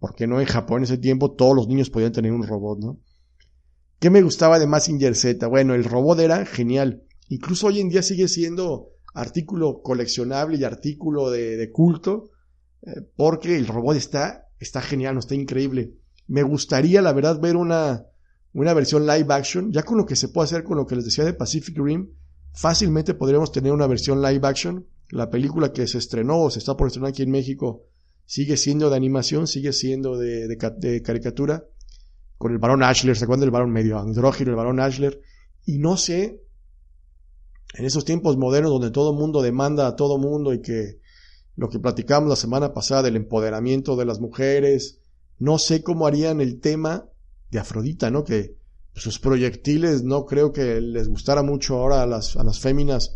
porque 0.02 0.26
no 0.26 0.40
en 0.40 0.46
Japón 0.46 0.78
en 0.78 0.84
ese 0.84 0.98
tiempo 0.98 1.30
todos 1.30 1.54
los 1.54 1.68
niños 1.68 1.88
podían 1.88 2.10
tener 2.10 2.32
un 2.32 2.44
robot, 2.44 2.80
¿no? 2.80 2.98
¿Qué 4.00 4.10
me 4.10 4.20
gustaba 4.20 4.58
de 4.58 4.66
Massinger 4.66 5.14
Z? 5.14 5.46
Bueno, 5.46 5.74
el 5.74 5.84
robot 5.84 6.18
era 6.18 6.44
genial. 6.44 7.04
Incluso 7.28 7.68
hoy 7.68 7.78
en 7.78 7.88
día 7.88 8.02
sigue 8.02 8.26
siendo 8.26 8.88
artículo 9.14 9.80
coleccionable 9.80 10.56
y 10.56 10.64
artículo 10.64 11.30
de, 11.30 11.70
culto, 11.70 12.30
eh, 12.82 12.90
porque 13.14 13.56
el 13.56 13.68
robot 13.68 13.96
está, 13.96 14.48
está 14.58 14.82
genial, 14.82 15.18
está 15.18 15.36
increíble. 15.36 15.94
Me 16.26 16.42
gustaría, 16.42 17.00
la 17.00 17.12
verdad, 17.12 17.40
ver 17.40 17.54
una, 17.54 18.04
una 18.54 18.74
versión 18.74 19.06
live 19.06 19.32
action, 19.32 19.70
ya 19.70 19.84
con 19.84 19.98
lo 19.98 20.04
que 20.04 20.16
se 20.16 20.30
puede 20.30 20.46
hacer 20.46 20.64
con 20.64 20.78
lo 20.78 20.86
que 20.88 20.96
les 20.96 21.04
decía 21.04 21.24
de 21.24 21.34
Pacific 21.34 21.78
Rim, 21.78 22.10
fácilmente 22.52 23.14
podríamos 23.14 23.52
tener 23.52 23.70
una 23.70 23.86
versión 23.86 24.20
live 24.20 24.48
action. 24.48 24.84
La 25.10 25.30
película 25.30 25.72
que 25.72 25.86
se 25.86 25.98
estrenó 25.98 26.40
o 26.40 26.50
se 26.50 26.58
está 26.58 26.76
por 26.76 26.88
estrenar 26.88 27.10
aquí 27.10 27.22
en 27.22 27.30
México 27.30 27.86
sigue 28.24 28.56
siendo 28.56 28.90
de 28.90 28.96
animación, 28.96 29.46
sigue 29.46 29.72
siendo 29.72 30.16
de, 30.16 30.56
caricatura, 31.04 31.64
con 32.38 32.52
el 32.52 32.58
varón 32.58 32.82
Ashler, 32.82 33.16
¿se 33.16 33.24
acuerdan 33.24 33.42
del 33.42 33.50
varón 33.50 33.70
medio 33.70 33.98
andrógino, 33.98 34.50
el 34.50 34.56
varón 34.56 34.80
Ashler? 34.80 35.20
Y 35.64 35.78
no 35.78 35.96
sé, 35.96 36.42
en 37.74 37.84
esos 37.84 38.04
tiempos 38.04 38.36
modernos 38.36 38.72
donde 38.72 38.90
todo 38.90 39.12
mundo 39.12 39.42
demanda 39.42 39.86
a 39.86 39.96
todo 39.96 40.18
mundo 40.18 40.52
y 40.52 40.60
que 40.60 41.00
lo 41.56 41.68
que 41.68 41.78
platicamos 41.78 42.28
la 42.28 42.36
semana 42.36 42.72
pasada 42.72 43.02
del 43.02 43.16
empoderamiento 43.16 43.96
de 43.96 44.06
las 44.06 44.20
mujeres, 44.20 44.98
no 45.38 45.58
sé 45.58 45.82
cómo 45.82 46.06
harían 46.06 46.40
el 46.40 46.60
tema 46.60 47.06
de 47.50 47.58
Afrodita, 47.58 48.10
¿no? 48.10 48.24
Que 48.24 48.56
sus 48.94 49.18
proyectiles 49.18 50.02
no 50.02 50.26
creo 50.26 50.52
que 50.52 50.80
les 50.80 51.08
gustara 51.08 51.42
mucho 51.42 51.76
ahora 51.76 52.02
a 52.02 52.06
las, 52.06 52.36
a 52.36 52.44
las 52.44 52.60
féminas 52.60 53.14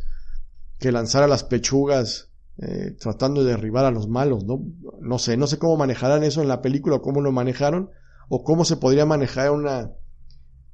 que 0.79 0.93
lanzara 0.93 1.27
las 1.27 1.45
pechugas 1.45 2.26
eh, 2.59 2.97
tratando 2.99 3.45
de 3.45 3.51
derribar 3.51 3.85
a 3.85 3.91
los 3.91 4.09
malos, 4.09 4.45
¿no? 4.45 4.65
No 5.01 5.19
sé, 5.19 5.37
no 5.37 5.47
sé 5.47 5.59
cómo 5.59 5.77
manejarán 5.77 6.25
eso 6.25 6.43
en 6.43 6.49
la 6.49 6.63
película 6.63 6.97
o 6.97 7.03
cómo 7.03 7.21
lo 7.21 7.33
manejaron, 7.33 7.91
o 8.29 8.43
cómo 8.45 8.65
se 8.65 8.77
podría 8.77 9.07
manejar 9.07 9.49
en 9.49 9.53
una, 9.53 9.93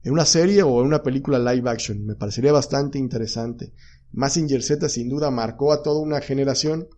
en 0.03 0.12
una 0.12 0.25
serie 0.25 0.62
o 0.62 0.81
en 0.81 0.87
una 0.87 1.03
película 1.03 1.39
live 1.39 1.69
action. 1.69 2.05
Me 2.05 2.15
parecería 2.15 2.53
bastante 2.53 2.99
interesante. 2.99 3.73
Massinger 4.12 4.62
Z 4.62 4.89
sin 4.89 5.09
duda 5.09 5.31
marcó 5.31 5.73
a 5.73 5.83
toda 5.83 6.01
una 6.01 6.21
generación. 6.21 6.89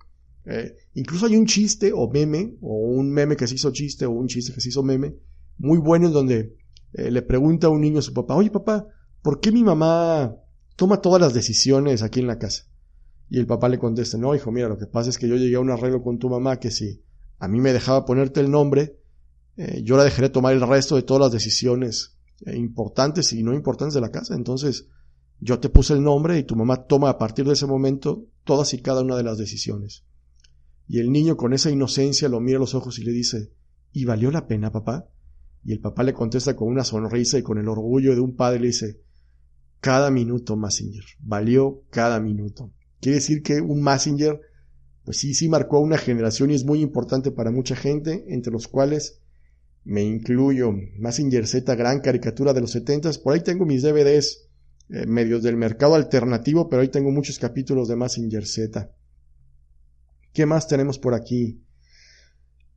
Eh, 0.46 0.76
incluso 0.94 1.26
hay 1.26 1.36
un 1.36 1.46
chiste 1.46 1.92
o 1.94 2.10
meme, 2.10 2.56
o 2.60 2.76
un 2.76 3.10
meme 3.10 3.36
que 3.36 3.46
se 3.46 3.54
hizo 3.54 3.72
chiste, 3.72 4.04
o 4.04 4.10
un 4.10 4.26
chiste 4.26 4.52
que 4.52 4.60
se 4.60 4.68
hizo 4.68 4.82
meme, 4.82 5.16
muy 5.56 5.78
bueno 5.78 6.08
en 6.08 6.12
donde 6.12 6.56
eh, 6.92 7.10
le 7.10 7.22
pregunta 7.22 7.68
a 7.68 7.70
un 7.70 7.80
niño 7.80 8.00
a 8.00 8.02
su 8.02 8.12
papá, 8.12 8.34
oye 8.34 8.50
papá, 8.50 8.86
¿por 9.22 9.40
qué 9.40 9.50
mi 9.50 9.64
mamá 9.64 10.36
toma 10.76 11.00
todas 11.00 11.20
las 11.20 11.32
decisiones 11.32 12.02
aquí 12.02 12.20
en 12.20 12.26
la 12.26 12.38
casa? 12.38 12.64
Y 13.28 13.38
el 13.38 13.46
papá 13.46 13.68
le 13.68 13.78
contesta, 13.78 14.18
no, 14.18 14.34
hijo, 14.34 14.52
mira, 14.52 14.68
lo 14.68 14.78
que 14.78 14.86
pasa 14.86 15.10
es 15.10 15.18
que 15.18 15.28
yo 15.28 15.36
llegué 15.36 15.56
a 15.56 15.60
un 15.60 15.70
arreglo 15.70 16.02
con 16.02 16.18
tu 16.18 16.28
mamá 16.28 16.58
que 16.58 16.70
si 16.70 17.02
a 17.38 17.48
mí 17.48 17.60
me 17.60 17.72
dejaba 17.72 18.04
ponerte 18.04 18.40
el 18.40 18.50
nombre, 18.50 18.98
eh, 19.56 19.82
yo 19.82 19.96
la 19.96 20.04
dejaré 20.04 20.28
tomar 20.28 20.52
el 20.52 20.66
resto 20.66 20.96
de 20.96 21.02
todas 21.02 21.22
las 21.22 21.32
decisiones 21.32 22.16
eh, 22.46 22.56
importantes 22.56 23.32
y 23.32 23.42
no 23.42 23.54
importantes 23.54 23.94
de 23.94 24.00
la 24.00 24.10
casa. 24.10 24.34
Entonces, 24.34 24.88
yo 25.40 25.58
te 25.58 25.68
puse 25.68 25.94
el 25.94 26.02
nombre 26.02 26.38
y 26.38 26.44
tu 26.44 26.56
mamá 26.56 26.86
toma 26.86 27.10
a 27.10 27.18
partir 27.18 27.46
de 27.46 27.52
ese 27.52 27.66
momento 27.66 28.26
todas 28.44 28.74
y 28.74 28.82
cada 28.82 29.02
una 29.02 29.16
de 29.16 29.24
las 29.24 29.38
decisiones. 29.38 30.04
Y 30.86 30.98
el 30.98 31.10
niño 31.10 31.36
con 31.36 31.52
esa 31.54 31.70
inocencia 31.70 32.28
lo 32.28 32.40
mira 32.40 32.58
a 32.58 32.60
los 32.60 32.74
ojos 32.74 32.98
y 32.98 33.04
le 33.04 33.12
dice, 33.12 33.52
¿y 33.92 34.04
valió 34.04 34.30
la 34.30 34.46
pena, 34.46 34.70
papá? 34.70 35.08
Y 35.64 35.72
el 35.72 35.80
papá 35.80 36.02
le 36.02 36.12
contesta 36.12 36.54
con 36.54 36.68
una 36.68 36.84
sonrisa 36.84 37.38
y 37.38 37.42
con 37.42 37.58
el 37.58 37.68
orgullo 37.68 38.14
de 38.14 38.20
un 38.20 38.36
padre 38.36 38.60
le 38.60 38.66
dice, 38.66 39.00
cada 39.80 40.10
minuto, 40.10 40.56
Massinger, 40.56 41.04
valió 41.20 41.84
cada 41.90 42.20
minuto. 42.20 42.72
Quiere 43.04 43.16
decir 43.16 43.42
que 43.42 43.60
un 43.60 43.82
Messenger, 43.82 44.40
pues 45.04 45.18
sí, 45.18 45.34
sí 45.34 45.46
marcó 45.46 45.78
una 45.78 45.98
generación 45.98 46.50
y 46.50 46.54
es 46.54 46.64
muy 46.64 46.80
importante 46.80 47.30
para 47.30 47.50
mucha 47.50 47.76
gente, 47.76 48.24
entre 48.28 48.50
los 48.50 48.66
cuales 48.66 49.20
me 49.84 50.02
incluyo. 50.02 50.72
Massinger 50.96 51.46
Z, 51.46 51.74
gran 51.74 52.00
caricatura 52.00 52.54
de 52.54 52.62
los 52.62 52.70
70 52.70 53.10
Por 53.22 53.34
ahí 53.34 53.40
tengo 53.40 53.66
mis 53.66 53.82
DVDs 53.82 54.48
eh, 54.88 55.04
medios 55.06 55.42
del 55.42 55.58
mercado 55.58 55.96
alternativo, 55.96 56.66
pero 56.70 56.80
ahí 56.80 56.88
tengo 56.88 57.10
muchos 57.10 57.38
capítulos 57.38 57.88
de 57.88 57.96
Massinger 57.96 58.46
Z. 58.46 58.90
¿Qué 60.32 60.46
más 60.46 60.66
tenemos 60.66 60.98
por 60.98 61.12
aquí? 61.12 61.62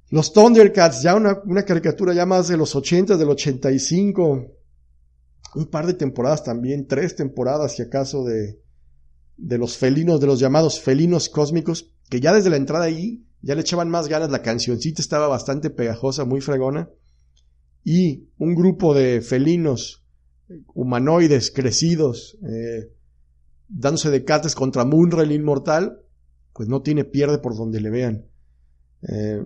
Los 0.09 0.33
Thundercats, 0.33 1.03
ya 1.03 1.15
una, 1.15 1.41
una 1.45 1.63
caricatura 1.63 2.13
ya 2.13 2.25
más 2.25 2.49
de 2.49 2.57
los 2.57 2.75
80, 2.75 3.15
del 3.15 3.29
85. 3.29 4.45
Un 5.55 5.65
par 5.67 5.87
de 5.87 5.93
temporadas 5.93 6.43
también, 6.43 6.85
tres 6.85 7.15
temporadas 7.15 7.77
si 7.77 7.81
acaso 7.81 8.25
de, 8.25 8.66
de 9.37 9.57
los 9.57 9.77
felinos, 9.77 10.19
de 10.19 10.27
los 10.27 10.39
llamados 10.39 10.79
felinos 10.79 11.29
cósmicos, 11.29 11.91
que 12.09 12.19
ya 12.19 12.33
desde 12.33 12.49
la 12.49 12.57
entrada 12.57 12.85
ahí 12.85 13.25
ya 13.41 13.55
le 13.55 13.61
echaban 13.61 13.89
más 13.89 14.07
ganas, 14.07 14.31
la 14.31 14.41
cancioncita 14.41 15.01
estaba 15.01 15.27
bastante 15.27 15.69
pegajosa, 15.69 16.25
muy 16.25 16.41
fregona. 16.41 16.89
Y 17.83 18.29
un 18.37 18.55
grupo 18.55 18.93
de 18.93 19.21
felinos 19.21 20.03
humanoides 20.73 21.51
crecidos, 21.51 22.37
eh, 22.43 22.91
dándose 23.67 24.09
de 24.09 24.23
cates 24.23 24.55
contra 24.55 24.85
Munra 24.85 25.23
inmortal, 25.23 26.01
pues 26.53 26.67
no 26.67 26.81
tiene 26.81 27.05
pierde 27.05 27.37
por 27.37 27.55
donde 27.55 27.79
le 27.79 27.89
vean. 27.89 28.25
Eh, 29.07 29.43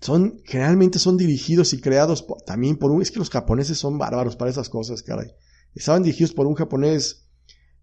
son, 0.00 0.40
generalmente 0.44 0.98
son 0.98 1.16
dirigidos 1.16 1.72
y 1.72 1.80
creados 1.80 2.26
también 2.46 2.76
por 2.76 2.90
un, 2.90 3.02
es 3.02 3.10
que 3.10 3.18
los 3.18 3.30
japoneses 3.30 3.78
son 3.78 3.98
bárbaros 3.98 4.36
para 4.36 4.50
esas 4.50 4.68
cosas, 4.68 5.02
caray. 5.02 5.28
Estaban 5.74 6.02
dirigidos 6.02 6.32
por 6.32 6.46
un 6.46 6.54
japonés, 6.54 7.28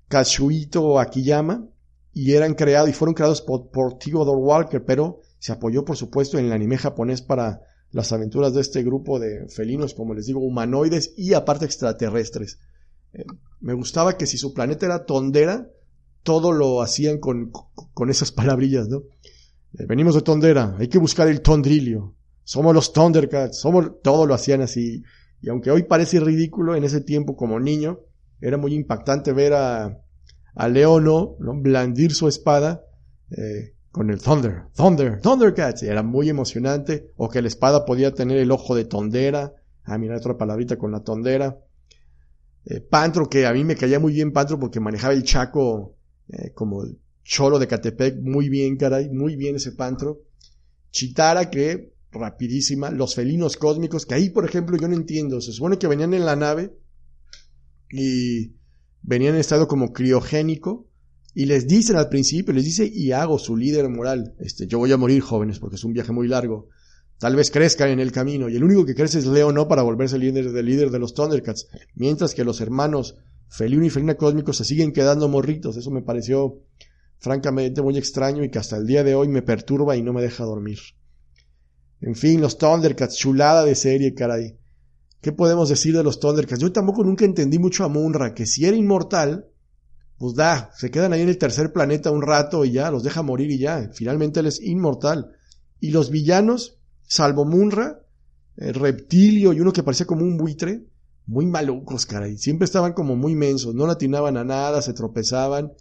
Kazuhito 0.10 1.00
Akiyama, 1.00 1.66
y 2.12 2.34
eran 2.34 2.56
creados, 2.56 2.90
y 2.90 2.94
fueron 2.94 3.14
creados 3.14 3.42
por, 3.42 3.70
por 3.70 3.98
Theodore 3.98 4.42
Walker, 4.42 4.84
pero 4.84 5.22
se 5.38 5.54
apoyó, 5.54 5.86
por 5.86 5.96
supuesto, 5.96 6.38
en 6.38 6.46
el 6.46 6.52
anime 6.52 6.78
japonés 6.78 7.22
para 7.22 7.62
las 7.92 8.12
aventuras 8.12 8.54
de 8.54 8.62
este 8.62 8.84
grupo 8.84 9.20
de 9.20 9.48
felinos, 9.48 9.94
como 9.94 10.14
les 10.14 10.26
digo, 10.26 10.42
humanoides 10.42 11.14
y 11.16 11.34
aparte 11.34 11.66
extraterrestres. 11.66 12.60
Eh, 13.14 13.24
me 13.62 13.74
gustaba 13.74 14.18
que 14.18 14.26
si 14.26 14.38
su 14.38 14.54
planeta 14.54 14.86
era 14.86 15.06
Tondera, 15.06 15.70
todo 16.24 16.52
lo 16.52 16.82
hacían 16.82 17.20
con, 17.20 17.52
con 17.94 18.10
esas 18.10 18.32
palabrillas, 18.32 18.90
¿no? 18.90 19.04
Eh, 19.78 19.86
venimos 19.88 20.16
de 20.16 20.22
Tondera, 20.22 20.76
hay 20.78 20.88
que 20.88 20.98
buscar 20.98 21.28
el 21.28 21.42
Tondrilio. 21.42 22.16
Somos 22.44 22.74
los 22.74 22.94
Thundercats, 22.94 23.60
somos, 23.60 24.02
todo 24.02 24.26
lo 24.26 24.34
hacían 24.34 24.62
así. 24.62 25.04
Y 25.42 25.50
aunque 25.50 25.72
hoy 25.72 25.84
parece 25.84 26.20
ridículo, 26.20 26.76
en 26.76 26.84
ese 26.84 27.02
tiempo 27.02 27.36
como 27.36 27.60
niño, 27.60 28.00
era 28.42 28.58
muy 28.58 28.74
impactante 28.74 29.34
ver 29.34 29.54
a, 29.54 30.02
a 30.56 30.68
Leono 30.68 31.36
¿no? 31.40 31.54
blandir 31.54 32.14
su 32.14 32.28
espada 32.28 32.86
eh, 33.32 33.76
con 33.92 34.10
el 34.10 34.22
Thunder, 34.22 34.66
Thunder, 34.76 35.20
Thundercats. 35.20 35.84
Era 35.84 36.04
muy 36.04 36.30
emocionante. 36.30 37.12
O 37.18 37.30
que 37.30 37.42
la 37.42 37.48
espada 37.48 37.86
podía 37.86 38.14
tener 38.14 38.38
el 38.38 38.52
ojo 38.52 38.76
de 38.76 38.86
tondera. 38.86 39.54
Ah, 39.84 39.98
mira 39.98 40.18
otra 40.18 40.38
palabrita 40.38 40.78
con 40.78 40.92
la 40.92 41.02
tondera. 41.02 41.60
Eh, 42.66 42.82
Pantro, 42.82 43.30
que 43.30 43.46
a 43.46 43.54
mí 43.54 43.64
me 43.64 43.76
caía 43.76 44.00
muy 44.00 44.14
bien 44.14 44.32
Pantro 44.32 44.60
porque 44.60 44.80
manejaba 44.80 45.14
el 45.14 45.24
chaco 45.24 45.96
eh, 46.28 46.52
como 46.54 46.84
cholo 47.24 47.58
de 47.58 47.68
Catepec. 47.68 48.20
Muy 48.22 48.50
bien, 48.50 48.78
caray, 48.78 49.10
muy 49.10 49.36
bien 49.36 49.56
ese 49.56 49.72
Pantro. 49.72 50.22
Chitara, 50.92 51.50
que 51.50 51.94
rapidísima. 52.12 52.92
Los 52.92 53.16
felinos 53.16 53.58
cósmicos, 53.58 54.06
que 54.06 54.16
ahí, 54.16 54.30
por 54.30 54.46
ejemplo, 54.46 54.78
yo 54.78 54.88
no 54.88 54.96
entiendo. 54.96 55.42
Se 55.42 55.52
supone 55.52 55.78
que 55.78 55.88
venían 55.88 56.14
en 56.14 56.26
la 56.26 56.36
nave 56.36 56.74
y 57.92 58.54
venían 59.02 59.36
en 59.36 59.42
estado 59.42 59.68
como 59.68 59.94
criogénico 59.94 60.88
y 61.34 61.46
les 61.46 61.68
dicen 61.68 61.96
al 61.96 62.10
principio, 62.10 62.54
les 62.54 62.66
dice 62.66 62.90
y 62.92 63.12
hago 63.12 63.40
su 63.40 63.56
líder 63.56 63.88
moral, 63.90 64.36
este, 64.40 64.68
yo 64.68 64.80
voy 64.80 64.92
a 64.92 64.98
morir 64.98 65.22
jóvenes 65.22 65.60
porque 65.60 65.76
es 65.76 65.84
un 65.84 65.94
viaje 65.94 66.12
muy 66.12 66.28
largo, 66.28 66.70
tal 67.18 67.36
vez 67.36 67.52
crezcan 67.52 67.90
en 67.90 68.00
el 68.00 68.12
camino 68.12 68.50
y 68.50 68.56
el 68.56 68.64
único 68.64 68.86
que 68.86 68.96
crece 68.96 69.20
es 69.20 69.26
Leo 69.26 69.52
no 69.52 69.68
para 69.68 69.84
volverse 69.84 70.16
el 70.16 70.22
líder, 70.22 70.52
del 70.52 70.66
líder 70.66 70.90
de 70.90 71.00
los 71.00 71.14
Thundercats, 71.14 71.68
mientras 71.96 72.34
que 72.34 72.44
los 72.44 72.62
hermanos 72.62 73.16
Felino 73.48 73.86
y 73.86 73.90
Felina 73.90 74.16
Cósmicos 74.16 74.58
se 74.58 74.66
siguen 74.66 74.92
quedando 74.92 75.28
morritos, 75.28 75.78
eso 75.78 75.92
me 75.92 76.02
pareció 76.02 76.62
francamente 77.18 77.82
muy 77.82 77.98
extraño 77.98 78.44
y 78.44 78.50
que 78.50 78.60
hasta 78.60 78.78
el 78.78 78.86
día 78.86 79.04
de 79.04 79.16
hoy 79.16 79.28
me 79.28 79.42
perturba 79.42 79.98
y 79.98 80.02
no 80.02 80.14
me 80.14 80.22
deja 80.22 80.46
dormir. 80.46 80.80
En 82.02 82.16
fin, 82.16 82.40
los 82.40 82.58
Thundercats, 82.58 83.18
chulada 83.18 83.66
de 83.66 83.76
serie, 83.76 84.14
caray. 84.14 84.59
¿Qué 85.22 85.32
podemos 85.34 85.70
decir 85.70 85.96
de 85.96 86.04
los 86.04 86.20
Thundercats? 86.20 86.62
Yo 86.62 86.72
tampoco 86.72 87.04
nunca 87.04 87.26
entendí 87.26 87.60
mucho 87.60 87.84
a 87.84 87.90
Munra, 87.90 88.34
que 88.34 88.46
si 88.46 88.66
era 88.66 88.78
inmortal, 88.78 89.48
pues 90.18 90.36
da, 90.36 90.72
se 90.76 90.92
quedan 90.92 91.14
ahí 91.14 91.22
en 91.22 91.30
el 91.30 91.38
tercer 91.38 91.74
planeta 91.74 92.12
un 92.12 92.22
rato 92.22 92.64
y 92.64 92.72
ya, 92.72 92.92
los 92.92 93.04
deja 93.04 93.22
morir 93.22 93.52
y 93.52 93.58
ya. 93.58 93.90
Finalmente 93.94 94.40
él 94.40 94.46
es 94.46 94.62
inmortal. 94.62 95.32
Y 95.80 95.92
los 95.92 96.10
villanos, 96.10 96.80
salvo 97.02 97.46
Munra, 97.46 98.06
el 98.56 98.74
reptilio 98.74 99.54
y 99.54 99.60
uno 99.60 99.74
que 99.74 99.84
parecía 99.84 100.06
como 100.06 100.24
un 100.24 100.38
buitre, 100.38 100.86
muy 101.26 101.46
malucos, 101.46 102.06
caray. 102.06 102.38
Siempre 102.38 102.66
estaban 102.66 102.94
como 102.94 103.16
muy 103.16 103.36
mensos, 103.36 103.76
no 103.76 103.88
latinaban 103.88 104.38
a 104.38 104.44
nada, 104.44 104.82
se 104.82 104.94
tropezaban. 104.94 105.74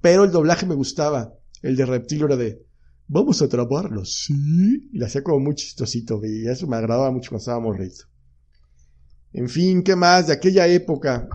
Pero 0.00 0.24
el 0.24 0.30
doblaje 0.30 0.66
me 0.66 0.74
gustaba. 0.74 1.34
El 1.62 1.76
de 1.76 1.86
reptilio 1.86 2.26
era 2.26 2.36
de, 2.36 2.62
vamos 3.08 3.40
a 3.40 3.46
atraparlos, 3.46 4.24
sí. 4.24 4.90
Y 4.92 4.98
lo 4.98 5.06
hacía 5.06 5.22
como 5.22 5.40
muy 5.40 5.54
chistosito, 5.54 6.20
y 6.24 6.46
eso 6.46 6.66
me 6.66 6.76
agradaba 6.76 7.10
mucho 7.10 7.30
cuando 7.30 7.40
estaba 7.40 7.60
morrito. 7.60 8.04
En 9.32 9.48
fin, 9.48 9.82
¿qué 9.82 9.96
más? 9.96 10.26
De 10.26 10.32
aquella 10.32 10.66
época. 10.66 11.28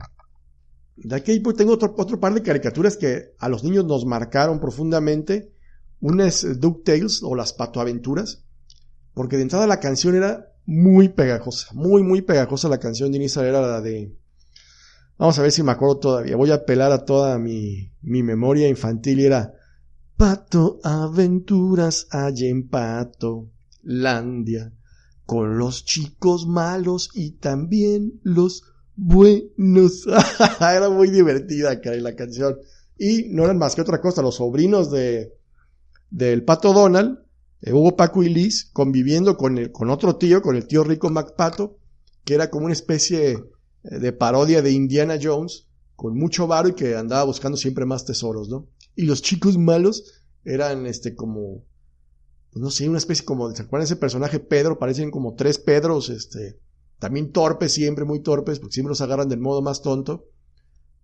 De 0.96 1.16
aquella 1.16 1.40
época 1.40 1.58
tengo 1.58 1.74
otro, 1.74 1.94
otro 1.98 2.20
par 2.20 2.34
de 2.34 2.42
caricaturas 2.42 2.98
que 2.98 3.34
a 3.38 3.50
los 3.50 3.64
niños 3.64 3.86
nos 3.86 4.06
marcaron 4.06 4.60
profundamente. 4.60 5.54
Una 6.00 6.28
es 6.28 6.60
DuckTales 6.60 7.22
o 7.24 7.36
las 7.36 7.54
patoaventuras. 7.54 8.44
Porque 9.14 9.38
de 9.38 9.44
entrada 9.44 9.68
la 9.68 9.80
canción 9.80 10.16
era 10.16 10.52
muy 10.66 11.10
pegajosa. 11.10 11.68
Muy, 11.74 12.04
muy 12.04 12.22
pegajosa 12.22 12.70
la 12.70 12.80
canción 12.80 13.12
de 13.12 13.18
inicio 13.18 13.44
era 13.44 13.62
la 13.62 13.82
de... 13.82 14.16
Vamos 15.18 15.38
a 15.38 15.44
ver 15.44 15.52
si 15.52 15.62
me 15.62 15.72
acuerdo 15.72 16.00
todavía. 16.00 16.36
Voy 16.36 16.52
a 16.52 16.56
apelar 16.56 16.92
a 16.92 17.06
toda 17.06 17.38
mi, 17.38 17.92
mi 18.02 18.24
memoria 18.24 18.68
infantil 18.68 19.20
y 19.20 19.26
era... 19.26 19.54
Pato 20.18 20.80
aventuras 20.84 22.08
hay 22.12 22.46
en 22.48 22.70
Pato 22.70 23.50
Landia 23.82 24.72
con 25.26 25.58
los 25.58 25.86
chicos 25.86 26.48
malos 26.48 27.10
y 27.14 27.32
también 27.32 28.20
los 28.24 28.64
buenos. 28.96 30.08
Era 30.60 30.90
muy 30.90 31.10
divertida, 31.10 31.80
la 31.84 32.16
canción. 32.16 32.58
Y 32.98 33.30
no 33.30 33.46
eran 33.46 33.58
más 33.58 33.74
que 33.74 33.82
otra 33.82 34.00
cosa, 34.00 34.22
los 34.22 34.36
sobrinos 34.36 34.92
de 34.92 35.34
del 36.12 36.44
Pato 36.44 36.74
Donald, 36.74 37.20
eh, 37.62 37.74
Hugo, 37.74 37.96
Paco 37.96 38.22
y 38.22 38.30
Liz, 38.30 38.70
conviviendo 38.74 39.38
con, 39.38 39.58
el, 39.58 39.72
con 39.72 39.90
otro 39.90 40.18
tío, 40.18 40.42
con 40.42 40.56
el 40.56 40.68
tío 40.68 40.84
rico 40.84 41.10
MacPato, 41.10 41.80
que 42.26 42.36
era 42.36 42.50
como 42.50 42.66
una 42.66 42.74
especie 42.74 43.32
eh, 43.32 43.40
de 43.84 44.12
parodia 44.12 44.62
de 44.62 44.72
Indiana 44.72 45.18
Jones, 45.22 45.68
con 45.96 46.18
mucho 46.18 46.48
varo 46.48 46.70
y 46.70 46.74
que 46.74 46.96
andaba 46.96 47.24
buscando 47.24 47.58
siempre 47.58 47.86
más 47.86 48.06
tesoros, 48.06 48.50
¿no? 48.50 48.68
Y 48.96 49.04
los 49.04 49.22
chicos 49.22 49.58
malos 49.58 50.22
eran 50.44 50.86
este 50.86 51.16
como 51.16 51.64
pues 52.52 52.62
no 52.62 52.70
sé, 52.70 52.88
una 52.90 52.98
especie 52.98 53.24
como, 53.24 53.50
¿se 53.52 53.64
acuerdan 53.64 53.86
ese 53.86 53.96
personaje 53.96 54.40
Pedro? 54.40 54.78
Parecen 54.78 55.10
como 55.10 55.36
tres 55.36 55.58
Pedros, 55.58 56.10
este, 56.10 56.60
también 57.00 57.32
torpes 57.32 57.72
siempre, 57.72 58.04
muy 58.04 58.22
torpes, 58.22 58.60
porque 58.60 58.74
siempre 58.74 58.90
los 58.90 59.02
agarran 59.02 59.30
del 59.30 59.40
modo 59.40 59.62
más 59.62 59.82
tonto, 59.82 60.28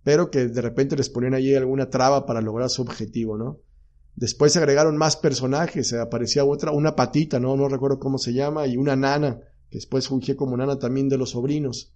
pero 0.04 0.30
que 0.30 0.48
de 0.48 0.62
repente 0.62 0.98
les 0.98 1.10
ponían 1.10 1.34
allí 1.34 1.56
alguna 1.56 1.90
traba 1.90 2.26
para 2.26 2.42
lograr 2.42 2.70
su 2.70 2.82
objetivo, 2.82 3.38
¿no? 3.38 3.62
Después 4.16 4.52
se 4.52 4.60
agregaron 4.60 4.98
más 4.98 5.16
personajes, 5.16 5.94
aparecía 5.94 6.44
otra, 6.44 6.72
una 6.72 6.96
patita, 6.96 7.40
¿no? 7.40 7.56
No 7.56 7.70
recuerdo 7.70 8.00
cómo 8.00 8.18
se 8.18 8.34
llama, 8.34 8.68
y 8.68 8.76
una 8.76 8.96
nana, 8.96 9.40
que 9.70 9.78
después 9.78 10.08
fungió 10.08 10.36
como 10.36 10.58
nana 10.58 10.78
también 10.78 11.08
de 11.08 11.18
los 11.18 11.30
sobrinos. 11.30 11.94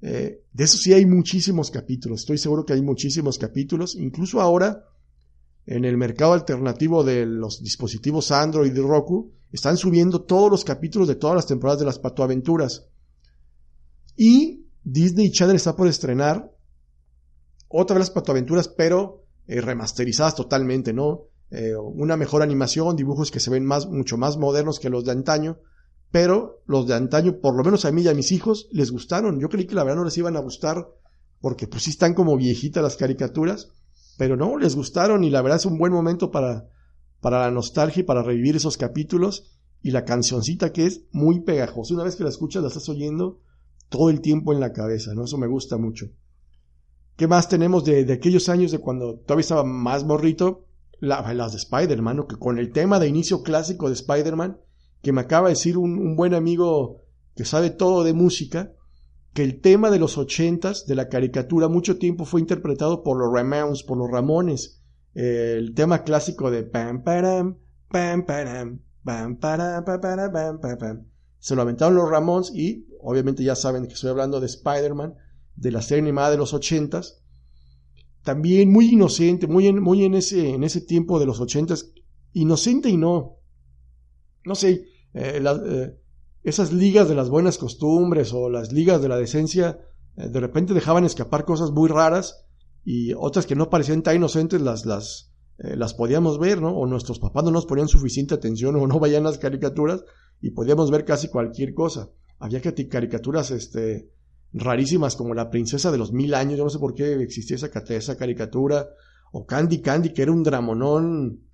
Eh, 0.00 0.42
de 0.52 0.64
eso 0.64 0.78
sí 0.78 0.94
hay 0.94 1.04
muchísimos 1.04 1.70
capítulos, 1.70 2.20
estoy 2.20 2.38
seguro 2.38 2.64
que 2.64 2.72
hay 2.72 2.82
muchísimos 2.82 3.38
capítulos, 3.38 3.94
incluso 3.94 4.40
ahora 4.40 4.86
en 5.66 5.84
el 5.84 5.96
mercado 5.96 6.32
alternativo 6.32 7.04
de 7.04 7.26
los 7.26 7.62
dispositivos 7.62 8.32
Android 8.32 8.74
y 8.74 8.80
Roku, 8.80 9.32
están 9.52 9.76
subiendo 9.76 10.22
todos 10.22 10.50
los 10.50 10.64
capítulos 10.64 11.08
de 11.08 11.14
todas 11.14 11.36
las 11.36 11.46
temporadas 11.46 11.80
de 11.80 11.86
las 11.86 11.98
Patoaventuras. 11.98 12.88
Y 14.16 14.66
Disney 14.82 15.30
Channel 15.30 15.56
está 15.56 15.76
por 15.76 15.86
estrenar 15.86 16.52
otra 17.68 17.94
de 17.94 18.00
las 18.00 18.10
Patoaventuras, 18.10 18.68
pero 18.68 19.24
eh, 19.46 19.60
remasterizadas 19.60 20.34
totalmente, 20.34 20.92
¿no? 20.92 21.28
Eh, 21.50 21.76
una 21.76 22.16
mejor 22.16 22.42
animación, 22.42 22.96
dibujos 22.96 23.30
que 23.30 23.40
se 23.40 23.50
ven 23.50 23.64
más, 23.64 23.86
mucho 23.86 24.16
más 24.16 24.38
modernos 24.38 24.80
que 24.80 24.90
los 24.90 25.04
de 25.04 25.12
antaño, 25.12 25.58
pero 26.10 26.62
los 26.66 26.86
de 26.86 26.94
antaño, 26.94 27.40
por 27.40 27.54
lo 27.54 27.62
menos 27.62 27.84
a 27.84 27.92
mí 27.92 28.02
y 28.02 28.08
a 28.08 28.14
mis 28.14 28.32
hijos, 28.32 28.68
les 28.72 28.90
gustaron. 28.90 29.38
Yo 29.38 29.48
creí 29.48 29.66
que 29.66 29.74
la 29.74 29.84
verdad 29.84 29.98
no 29.98 30.04
les 30.04 30.16
iban 30.18 30.36
a 30.36 30.40
gustar, 30.40 30.88
porque 31.40 31.66
pues 31.66 31.82
sí 31.82 31.90
están 31.90 32.14
como 32.14 32.36
viejitas 32.36 32.82
las 32.82 32.96
caricaturas, 32.96 33.70
pero 34.18 34.36
no, 34.36 34.58
les 34.58 34.76
gustaron 34.76 35.24
y 35.24 35.30
la 35.30 35.42
verdad 35.42 35.58
es 35.58 35.66
un 35.66 35.78
buen 35.78 35.92
momento 35.92 36.30
para, 36.30 36.68
para 37.20 37.40
la 37.40 37.50
nostalgia 37.50 38.00
y 38.00 38.04
para 38.04 38.22
revivir 38.22 38.56
esos 38.56 38.76
capítulos 38.76 39.58
y 39.82 39.90
la 39.90 40.04
cancioncita 40.04 40.72
que 40.72 40.86
es 40.86 41.02
muy 41.10 41.40
pegajosa. 41.40 41.94
Una 41.94 42.04
vez 42.04 42.16
que 42.16 42.24
la 42.24 42.30
escuchas, 42.30 42.62
la 42.62 42.68
estás 42.68 42.88
oyendo 42.88 43.40
todo 43.88 44.10
el 44.10 44.20
tiempo 44.20 44.52
en 44.52 44.60
la 44.60 44.72
cabeza, 44.72 45.14
¿no? 45.14 45.24
Eso 45.24 45.38
me 45.38 45.46
gusta 45.46 45.76
mucho. 45.76 46.06
¿Qué 47.16 47.28
más 47.28 47.48
tenemos 47.48 47.84
de, 47.84 48.10
aquellos 48.12 48.48
años 48.48 48.72
de 48.72 48.78
cuando 48.78 49.18
todavía 49.18 49.42
estaba 49.42 49.64
más 49.64 50.04
morrito? 50.04 50.66
las 51.00 51.50
de 51.50 51.58
Spider-Man, 51.58 52.26
que 52.28 52.36
con 52.36 52.58
el 52.58 52.70
tema 52.70 53.00
de 53.00 53.08
inicio 53.08 53.42
clásico 53.42 53.88
de 53.88 53.94
Spider-Man, 53.94 54.60
que 55.02 55.12
me 55.12 55.22
acaba 55.22 55.48
de 55.48 55.54
decir 55.54 55.76
un, 55.76 56.14
buen 56.14 56.32
amigo 56.32 56.98
que 57.34 57.44
sabe 57.44 57.70
todo 57.70 58.04
de 58.04 58.12
música, 58.12 58.72
que 59.34 59.42
el 59.42 59.60
tema 59.60 59.90
de 59.90 59.98
los 59.98 60.18
ochentas, 60.18 60.86
de 60.86 60.94
la 60.94 61.08
caricatura, 61.08 61.68
mucho 61.68 61.98
tiempo 61.98 62.24
fue 62.24 62.40
interpretado 62.40 63.02
por 63.02 63.18
los 63.18 63.32
Ramones, 63.32 63.82
por 63.82 63.96
los 63.96 64.10
Ramones. 64.10 64.82
el 65.14 65.74
tema 65.74 66.04
clásico 66.04 66.50
de 66.50 66.62
pam, 66.62 67.02
param, 67.02 67.58
pam, 67.90 68.24
param, 68.24 68.80
pam, 69.04 69.36
param, 69.36 69.84
pam, 69.84 70.60
pam, 70.60 70.78
pam. 70.78 71.06
Se 71.38 71.54
lo 71.56 71.62
aventaron 71.62 71.96
los 71.96 72.10
Ramones 72.10 72.52
y, 72.54 72.86
obviamente 73.00 73.42
ya 73.42 73.56
saben 73.56 73.86
que 73.86 73.94
estoy 73.94 74.10
hablando 74.10 74.40
de 74.40 74.46
Spider-Man, 74.46 75.14
de 75.56 75.70
la 75.70 75.82
serie 75.82 76.02
animada 76.02 76.30
de 76.30 76.36
los 76.36 76.54
ochentas. 76.54 77.22
También 78.22 78.70
muy 78.70 78.90
inocente, 78.90 79.46
muy 79.46 79.66
en, 79.66 79.82
muy 79.82 80.04
en, 80.04 80.14
ese, 80.14 80.50
en 80.50 80.62
ese 80.62 80.80
tiempo 80.80 81.18
de 81.18 81.26
los 81.26 81.40
ochentas. 81.40 81.92
Inocente 82.32 82.88
y 82.88 82.96
no. 82.96 83.38
No 84.44 84.54
sé, 84.54 84.86
eh, 85.14 85.42
eh, 85.42 85.98
esas 86.42 86.72
ligas 86.72 87.08
de 87.08 87.14
las 87.14 87.30
buenas 87.30 87.58
costumbres 87.58 88.32
o 88.32 88.48
las 88.48 88.72
ligas 88.72 89.00
de 89.00 89.08
la 89.08 89.16
decencia 89.16 89.78
eh, 90.16 90.28
de 90.28 90.40
repente 90.40 90.74
dejaban 90.74 91.04
escapar 91.04 91.44
cosas 91.44 91.70
muy 91.70 91.88
raras 91.88 92.46
y 92.84 93.12
otras 93.14 93.46
que 93.46 93.54
no 93.54 93.70
parecían 93.70 94.02
tan 94.02 94.16
inocentes 94.16 94.60
las, 94.60 94.84
las, 94.86 95.32
las 95.56 95.94
podíamos 95.94 96.40
ver, 96.40 96.60
¿no? 96.60 96.76
O 96.76 96.86
nuestros 96.86 97.20
papás 97.20 97.44
no 97.44 97.52
nos 97.52 97.66
ponían 97.66 97.86
suficiente 97.86 98.34
atención 98.34 98.74
o 98.74 98.86
no 98.88 98.98
vayan 98.98 99.22
las 99.22 99.38
caricaturas 99.38 100.04
y 100.40 100.50
podíamos 100.50 100.90
ver 100.90 101.04
casi 101.04 101.28
cualquier 101.28 101.74
cosa. 101.74 102.10
Había 102.40 102.60
caricaturas 102.60 103.52
este, 103.52 104.10
rarísimas 104.52 105.14
como 105.14 105.32
La 105.32 105.48
Princesa 105.48 105.92
de 105.92 105.98
los 105.98 106.12
Mil 106.12 106.34
Años, 106.34 106.58
yo 106.58 106.64
no 106.64 106.70
sé 106.70 106.80
por 106.80 106.94
qué 106.94 107.12
existía 107.22 107.54
esa, 107.54 107.68
esa 107.68 108.16
caricatura, 108.16 108.88
o 109.30 109.46
Candy 109.46 109.80
Candy, 109.80 110.12
que 110.12 110.22
era 110.22 110.32
un 110.32 110.42
dramonón 110.42 111.44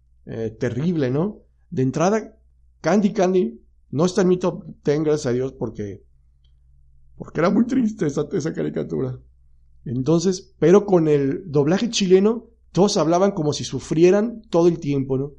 terrible, 0.58 1.10
¿no? 1.10 1.42
De 1.68 1.82
entrada, 1.82 2.38
Candy 2.80 3.12
Candy 3.12 3.60
no 3.90 4.04
está 4.04 4.22
en 4.22 4.28
mi 4.28 4.38
top 4.38 4.64
10, 4.84 5.02
gracias 5.04 5.26
a 5.26 5.32
Dios, 5.32 5.52
porque, 5.52 6.04
porque 7.16 7.40
era 7.40 7.50
muy 7.50 7.66
triste 7.66 8.06
esa, 8.06 8.26
esa 8.32 8.52
caricatura. 8.52 9.18
Entonces, 9.84 10.54
pero 10.58 10.84
con 10.84 11.08
el 11.08 11.50
doblaje 11.50 11.88
chileno, 11.88 12.50
todos 12.72 12.96
hablaban 12.96 13.32
como 13.32 13.52
si 13.52 13.64
sufrieran 13.64 14.42
todo 14.50 14.68
el 14.68 14.78
tiempo, 14.78 15.16
¿no? 15.16 15.32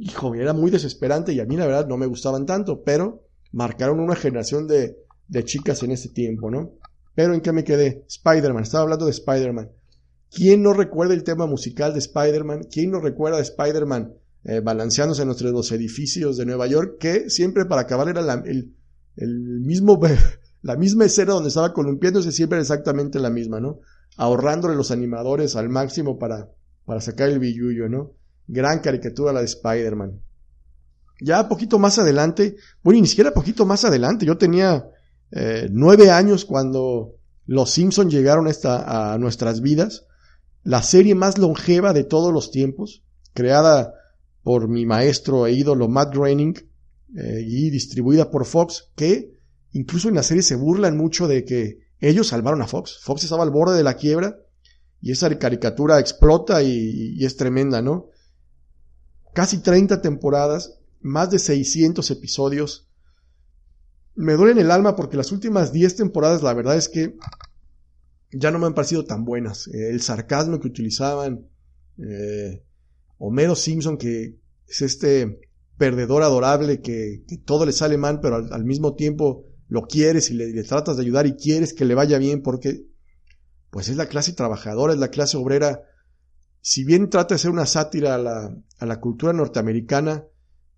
Hijo, 0.00 0.34
era 0.34 0.52
muy 0.52 0.70
desesperante 0.70 1.32
y 1.32 1.40
a 1.40 1.44
mí 1.44 1.56
la 1.56 1.66
verdad 1.66 1.86
no 1.86 1.96
me 1.96 2.06
gustaban 2.06 2.46
tanto, 2.46 2.82
pero 2.82 3.22
marcaron 3.52 4.00
una 4.00 4.16
generación 4.16 4.66
de, 4.66 4.96
de 5.28 5.44
chicas 5.44 5.82
en 5.82 5.92
ese 5.92 6.08
tiempo, 6.08 6.50
¿no? 6.50 6.72
Pero 7.14 7.34
¿en 7.34 7.40
qué 7.40 7.52
me 7.52 7.62
quedé? 7.62 8.04
Spider-Man, 8.08 8.64
estaba 8.64 8.82
hablando 8.82 9.04
de 9.04 9.12
Spider-Man. 9.12 9.70
¿Quién 10.30 10.62
no 10.62 10.72
recuerda 10.72 11.14
el 11.14 11.22
tema 11.22 11.46
musical 11.46 11.92
de 11.92 12.00
Spider-Man? 12.00 12.66
¿Quién 12.68 12.90
no 12.90 12.98
recuerda 12.98 13.36
de 13.36 13.44
Spider-Man 13.44 14.14
eh, 14.44 14.60
balanceándose 14.60 15.22
entre 15.22 15.50
los 15.50 15.72
edificios 15.72 16.36
de 16.36 16.44
Nueva 16.44 16.66
York, 16.66 16.98
que 17.00 17.30
siempre 17.30 17.64
para 17.64 17.82
acabar 17.82 18.08
era 18.08 18.20
la, 18.20 18.42
el, 18.44 18.74
mismo, 19.60 19.98
la 20.62 20.76
misma 20.76 21.06
escena 21.06 21.32
donde 21.32 21.48
estaba 21.48 21.72
columpiándose, 21.72 22.30
siempre 22.30 22.56
era 22.56 22.62
exactamente 22.62 23.18
la 23.18 23.30
misma, 23.30 23.58
¿no? 23.60 23.80
Ahorrándole 24.16 24.76
los 24.76 24.90
animadores 24.90 25.56
al 25.56 25.70
máximo 25.70 26.18
para, 26.18 26.50
para 26.84 27.00
sacar 27.00 27.30
el 27.30 27.38
billullo, 27.38 27.88
¿no? 27.88 28.12
Gran 28.46 28.80
caricatura 28.80 29.32
la 29.32 29.40
de 29.40 29.46
Spider-Man. 29.46 30.20
Ya 31.22 31.48
poquito 31.48 31.78
más 31.78 31.98
adelante, 31.98 32.56
bueno, 32.82 33.00
ni 33.00 33.06
siquiera 33.06 33.32
poquito 33.32 33.64
más 33.64 33.84
adelante, 33.86 34.26
yo 34.26 34.36
tenía 34.36 34.90
eh, 35.30 35.68
nueve 35.70 36.10
años 36.10 36.44
cuando 36.44 37.14
los 37.46 37.70
Simpsons 37.70 38.12
llegaron 38.12 38.46
esta, 38.46 39.14
a 39.14 39.18
nuestras 39.18 39.62
vidas, 39.62 40.06
la 40.64 40.82
serie 40.82 41.14
más 41.14 41.38
longeva 41.38 41.94
de 41.94 42.04
todos 42.04 42.32
los 42.32 42.50
tiempos, 42.50 43.02
creada 43.32 43.94
por 44.44 44.68
mi 44.68 44.86
maestro 44.86 45.46
e 45.46 45.52
ídolo 45.52 45.88
Matt 45.88 46.14
Groening 46.14 46.54
eh, 47.16 47.42
y 47.44 47.70
distribuida 47.70 48.30
por 48.30 48.44
Fox, 48.44 48.92
que 48.94 49.40
incluso 49.72 50.08
en 50.08 50.14
la 50.14 50.22
serie 50.22 50.42
se 50.42 50.54
burlan 50.54 50.96
mucho 50.96 51.26
de 51.26 51.44
que 51.44 51.80
ellos 51.98 52.28
salvaron 52.28 52.60
a 52.60 52.66
Fox. 52.66 52.98
Fox 53.02 53.24
estaba 53.24 53.42
al 53.42 53.50
borde 53.50 53.76
de 53.76 53.82
la 53.82 53.94
quiebra 53.94 54.38
y 55.00 55.12
esa 55.12 55.36
caricatura 55.38 55.98
explota 55.98 56.62
y, 56.62 57.24
es 57.24 57.36
tremenda, 57.36 57.80
¿no? 57.80 58.10
Casi 59.32 59.58
30 59.58 60.02
temporadas, 60.02 60.78
más 61.00 61.30
de 61.30 61.38
600 61.38 62.10
episodios. 62.10 62.86
Me 64.14 64.34
duele 64.34 64.60
el 64.60 64.70
alma 64.70 64.94
porque 64.94 65.16
las 65.16 65.32
últimas 65.32 65.72
10 65.72 65.96
temporadas 65.96 66.42
la 66.42 66.52
verdad 66.52 66.76
es 66.76 66.88
que 66.88 67.16
ya 68.30 68.50
no 68.50 68.58
me 68.58 68.66
han 68.66 68.74
parecido 68.74 69.04
tan 69.04 69.24
buenas. 69.24 69.68
el 69.68 70.00
sarcasmo 70.02 70.60
que 70.60 70.68
utilizaban, 70.68 71.48
eh, 71.98 72.62
Homero 73.26 73.54
Simpson, 73.54 73.96
que 73.96 74.38
es 74.68 74.82
este 74.82 75.40
perdedor 75.78 76.22
adorable 76.22 76.82
que, 76.82 77.24
todo 77.46 77.64
le 77.64 77.72
sale 77.72 77.96
mal, 77.96 78.20
pero 78.20 78.36
al, 78.36 78.64
mismo 78.64 78.94
tiempo 78.94 79.46
lo 79.66 79.86
quieres 79.86 80.30
y 80.30 80.34
le, 80.34 80.62
tratas 80.64 80.96
de 80.96 81.02
ayudar 81.02 81.26
y 81.26 81.34
quieres 81.34 81.72
que 81.72 81.86
le 81.86 81.94
vaya 81.94 82.18
bien 82.18 82.42
porque 82.42 82.84
pues 83.70 83.88
es 83.88 83.96
la 83.96 84.06
clase 84.06 84.34
trabajadora, 84.34 84.92
es 84.92 84.98
la 84.98 85.08
clase 85.08 85.38
obrera. 85.38 85.80
Si 86.60 86.84
bien 86.84 87.08
trata 87.08 87.34
de 87.34 87.38
ser 87.38 87.50
una 87.50 87.64
sátira 87.64 88.14
a 88.14 88.18
la, 88.18 88.54
a 88.78 88.86
la 88.86 89.00
cultura 89.00 89.32
norteamericana, 89.32 90.24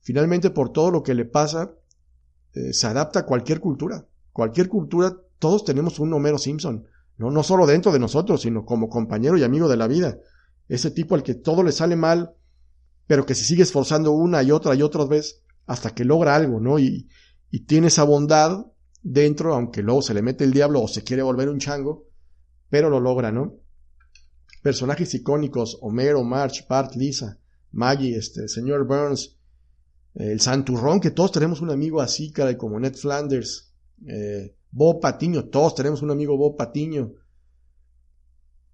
finalmente 0.01 0.51
por 0.51 0.73
todo 0.73 0.93
lo 0.93 1.03
que 1.03 1.15
le 1.15 1.25
pasa, 1.25 1.73
eh, 2.55 2.73
se 2.73 2.87
adapta 2.87 3.21
a 3.21 3.27
cualquier 3.27 3.59
cultura. 3.59 4.07
Cualquier 4.33 4.69
cultura, 4.69 5.17
todos 5.41 5.65
tenemos 5.65 5.99
un 5.99 6.13
Homero 6.13 6.39
Simpson, 6.39 6.87
¿no? 7.19 7.33
no 7.33 7.43
solo 7.43 7.67
dentro 7.67 7.91
de 7.91 7.99
nosotros, 7.99 8.43
sino 8.43 8.65
como 8.65 8.89
compañero 8.89 9.37
y 9.37 9.43
amigo 9.43 9.69
de 9.69 9.77
la 9.77 9.89
vida 9.89 10.21
ese 10.69 10.91
tipo 10.91 11.15
al 11.15 11.23
que 11.23 11.35
todo 11.35 11.63
le 11.63 11.73
sale 11.73 11.97
mal, 11.97 12.35
pero 13.07 13.27
que 13.27 13.35
se 13.35 13.45
sigue 13.45 13.63
esforzando 13.63 14.13
una 14.13 14.43
y 14.43 14.51
otra 14.51 14.75
y 14.75 14.83
otra 14.83 15.05
vez 15.05 15.43
hasta 15.67 15.95
que 15.95 16.05
logra 16.05 16.35
algo, 16.35 16.61
¿no? 16.61 16.79
Y, 16.79 17.09
y 17.51 17.61
tiene 17.61 17.89
esa 17.89 18.05
bondad 18.05 18.67
dentro, 19.03 19.55
aunque 19.55 19.83
luego 19.83 20.03
se 20.03 20.15
le 20.15 20.23
mete 20.23 20.45
el 20.45 20.53
diablo 20.53 20.83
o 20.83 20.89
se 20.89 21.05
quiere 21.05 21.23
volver 21.23 21.49
un 21.49 21.59
chango, 21.59 22.09
pero 22.69 22.91
lo 22.91 23.01
logra, 23.01 23.31
¿no? 23.31 23.55
Personajes 24.63 25.15
icónicos, 25.15 25.79
Homero, 25.81 26.25
March, 26.25 26.67
Bart, 26.69 26.95
Lisa, 26.97 27.39
Maggie, 27.73 28.17
este, 28.17 28.49
señor 28.49 28.87
Burns, 28.87 29.37
el 30.15 30.41
Santurrón, 30.41 30.99
que 30.99 31.11
todos 31.11 31.31
tenemos 31.31 31.61
un 31.61 31.71
amigo 31.71 32.01
así, 32.01 32.33
cara, 32.33 32.57
como 32.57 32.81
Ned 32.81 32.95
Flanders, 32.95 33.73
eh, 34.07 34.57
Bob 34.71 35.01
Patiño, 35.01 35.45
todos 35.45 35.75
tenemos 35.75 36.03
un 36.03 36.11
amigo 36.11 36.37
Bob 36.37 36.57
Patiño, 36.57 37.13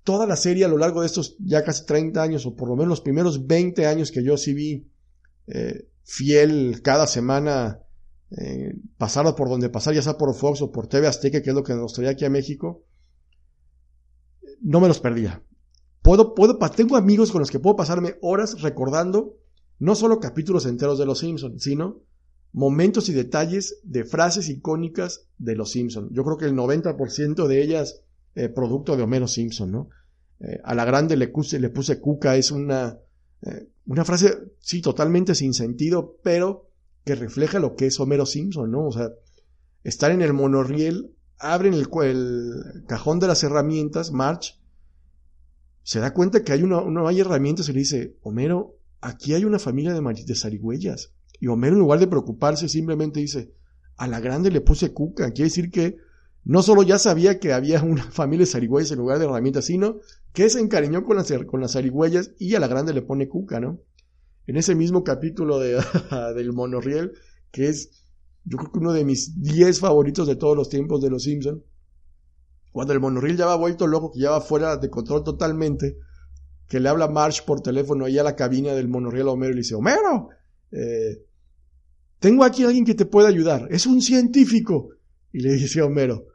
toda 0.05 0.27
la 0.27 0.37
serie 0.37 0.65
a 0.65 0.69
lo 0.69 0.79
largo 0.79 1.01
de 1.01 1.07
estos 1.07 1.37
ya 1.39 1.65
casi 1.65 1.87
30 1.87 2.23
años, 2.23 2.47
o 2.47 2.55
por 2.55 2.69
lo 2.69 2.77
menos 2.77 2.89
los 2.89 3.01
primeros 3.01 3.47
20 3.47 3.87
años 3.87 4.11
que 4.11 4.25
yo 4.25 4.37
sí 4.37 4.55
vi 4.55 4.89
eh, 5.47 5.89
fiel 6.05 6.81
cada 6.83 7.07
semana, 7.07 7.81
eh, 8.31 8.75
por 9.37 9.49
donde 9.49 9.69
pasar, 9.69 9.95
ya 9.95 10.03
sea 10.03 10.19
por 10.19 10.35
Fox 10.35 10.63
o 10.63 10.73
por 10.73 10.87
TV 10.87 11.07
Azteca, 11.07 11.43
que 11.43 11.51
es 11.51 11.57
lo 11.57 11.63
que 11.63 11.75
nos 11.75 11.93
traía 11.93 12.11
aquí 12.11 12.25
a 12.25 12.31
México, 12.31 12.85
no 14.61 14.81
me 14.81 14.89
los 14.89 15.01
perdía. 15.01 15.43
Puedo, 16.03 16.35
puedo, 16.35 16.59
tengo 16.71 16.97
amigos 16.97 17.31
con 17.31 17.41
los 17.41 17.51
que 17.51 17.61
puedo 17.61 17.77
pasarme 17.77 18.17
horas 18.23 18.61
recordando 18.61 19.39
no 19.79 19.95
solo 19.95 20.21
capítulos 20.21 20.67
enteros 20.67 20.99
de 20.99 21.07
Los 21.07 21.21
Simpsons, 21.21 21.63
sino 21.63 22.03
momentos 22.53 23.09
y 23.09 23.13
detalles 23.13 23.81
de 23.83 24.05
frases 24.05 24.49
icónicas 24.49 25.29
de 25.39 25.57
Los 25.57 25.73
Simpsons. 25.73 26.11
Yo 26.13 26.25
creo 26.25 26.37
que 26.37 26.45
el 26.45 26.55
90% 26.55 27.47
de 27.47 27.63
ellas 27.63 28.03
eh, 28.35 28.49
producto 28.49 28.97
de 28.97 29.03
Homero 29.03 29.29
Simpson, 29.29 29.71
¿no? 29.71 29.89
Eh, 30.41 30.61
a 30.65 30.75
la 30.75 30.85
grande 30.85 31.17
le 31.17 31.29
puse, 31.29 32.01
cuca, 32.01 32.37
es 32.37 32.51
una, 32.51 32.99
eh, 33.43 33.69
una 33.87 34.05
frase, 34.05 34.53
sí, 34.59 34.81
totalmente 34.83 35.35
sin 35.35 35.55
sentido, 35.55 36.17
pero 36.23 36.69
que 37.05 37.15
refleja 37.15 37.59
lo 37.59 37.77
que 37.77 37.87
es 37.87 38.01
Homero 38.01 38.27
Simpson, 38.27 38.71
¿no? 38.71 38.87
O 38.87 38.93
sea, 38.93 39.11
estar 39.85 40.11
en 40.11 40.23
el 40.23 40.33
monorriel, 40.33 41.15
abren 41.39 41.75
el, 41.75 41.89
el 42.03 42.85
cajón 42.87 43.21
de 43.21 43.27
las 43.27 43.43
herramientas, 43.45 44.13
March, 44.13 44.59
se 45.83 45.99
da 46.01 46.15
cuenta 46.15 46.45
que 46.45 46.57
no 46.59 47.09
hay 47.09 47.21
herramientas 47.21 47.69
y 47.69 47.73
le 47.73 47.81
dice, 47.81 48.17
Homero, 48.23 48.77
aquí 49.01 49.35
hay 49.35 49.45
una 49.45 49.59
familia 49.59 49.93
de, 49.93 50.25
de 50.25 50.35
zarigüeyas. 50.35 51.13
Y 51.41 51.49
Homero, 51.49 51.75
en 51.75 51.81
lugar 51.81 51.99
de 51.99 52.07
preocuparse, 52.07 52.69
simplemente 52.69 53.21
dice, 53.21 53.53
a 53.97 54.07
la 54.07 54.21
grande 54.21 54.51
le 54.51 54.61
puse 54.61 54.93
cuca. 54.93 55.33
Quiere 55.33 55.49
decir 55.49 55.71
que 55.71 55.97
no 56.45 56.63
solo 56.63 56.83
ya 56.83 56.99
sabía 56.99 57.39
que 57.39 57.53
había 57.53 57.83
una 57.83 58.05
familia 58.11 58.47
de 58.47 58.53
zarigüeyas 58.53 58.93
en 58.93 58.99
lugar 58.99 59.19
de 59.19 59.27
herramientas, 59.27 59.67
sino 59.67 60.01
que 60.33 60.49
se 60.51 60.61
encariñó 60.61 61.05
con 61.05 61.17
las, 61.17 61.33
con 61.47 61.61
las 61.61 61.77
y 62.39 62.55
a 62.55 62.61
la 62.61 62.69
grande 62.69 62.93
le 62.93 63.03
pone 63.03 63.29
cuca, 63.29 63.61
¿no? 63.61 63.81
En 64.47 64.57
ese 64.57 64.75
mismo 64.75 65.05
capítulo 65.05 65.59
de, 65.59 65.81
del 66.35 66.53
monorriel, 66.53 67.13
que 67.51 67.69
es 67.69 68.03
yo 68.45 68.59
creo 68.59 68.73
que 68.73 68.79
uno 68.79 68.93
de 68.93 69.05
mis 69.05 69.41
10 69.41 69.79
favoritos 69.79 70.27
de 70.27 70.37
todos 70.37 70.57
los 70.57 70.69
tiempos 70.69 71.01
de 71.01 71.11
los 71.11 71.23
Simpson, 71.23 71.63
cuando 72.73 72.93
el 72.93 73.01
monorriel 73.01 73.37
ya 73.37 73.47
va 73.47 73.55
vuelto 73.55 73.87
loco, 73.87 74.11
que 74.11 74.21
ya 74.21 74.31
va 74.31 74.41
fuera 74.41 74.77
de 74.77 74.91
control 74.91 75.23
totalmente, 75.23 75.99
que 76.67 76.81
le 76.81 76.89
habla 76.89 77.07
Marsh 77.07 77.45
por 77.45 77.61
teléfono 77.61 78.07
ahí 78.07 78.19
a 78.19 78.25
la 78.25 78.35
cabina 78.35 78.73
del 78.73 78.89
monorriel 78.89 79.29
a 79.29 79.33
Homero 79.33 79.53
y 79.53 79.57
le 79.57 79.61
dice, 79.61 79.75
Homero, 79.75 80.31
eh, 80.73 81.25
tengo 82.19 82.45
aquí 82.45 82.65
a 82.65 82.67
alguien 82.67 82.85
que 82.85 82.95
te 82.95 83.05
puede 83.05 83.29
ayudar, 83.29 83.69
es 83.71 83.87
un 83.87 84.01
científico. 84.01 84.91
Y 85.33 85.41
le 85.41 85.53
dice 85.53 85.81
a 85.81 85.87
Homero, 85.87 86.27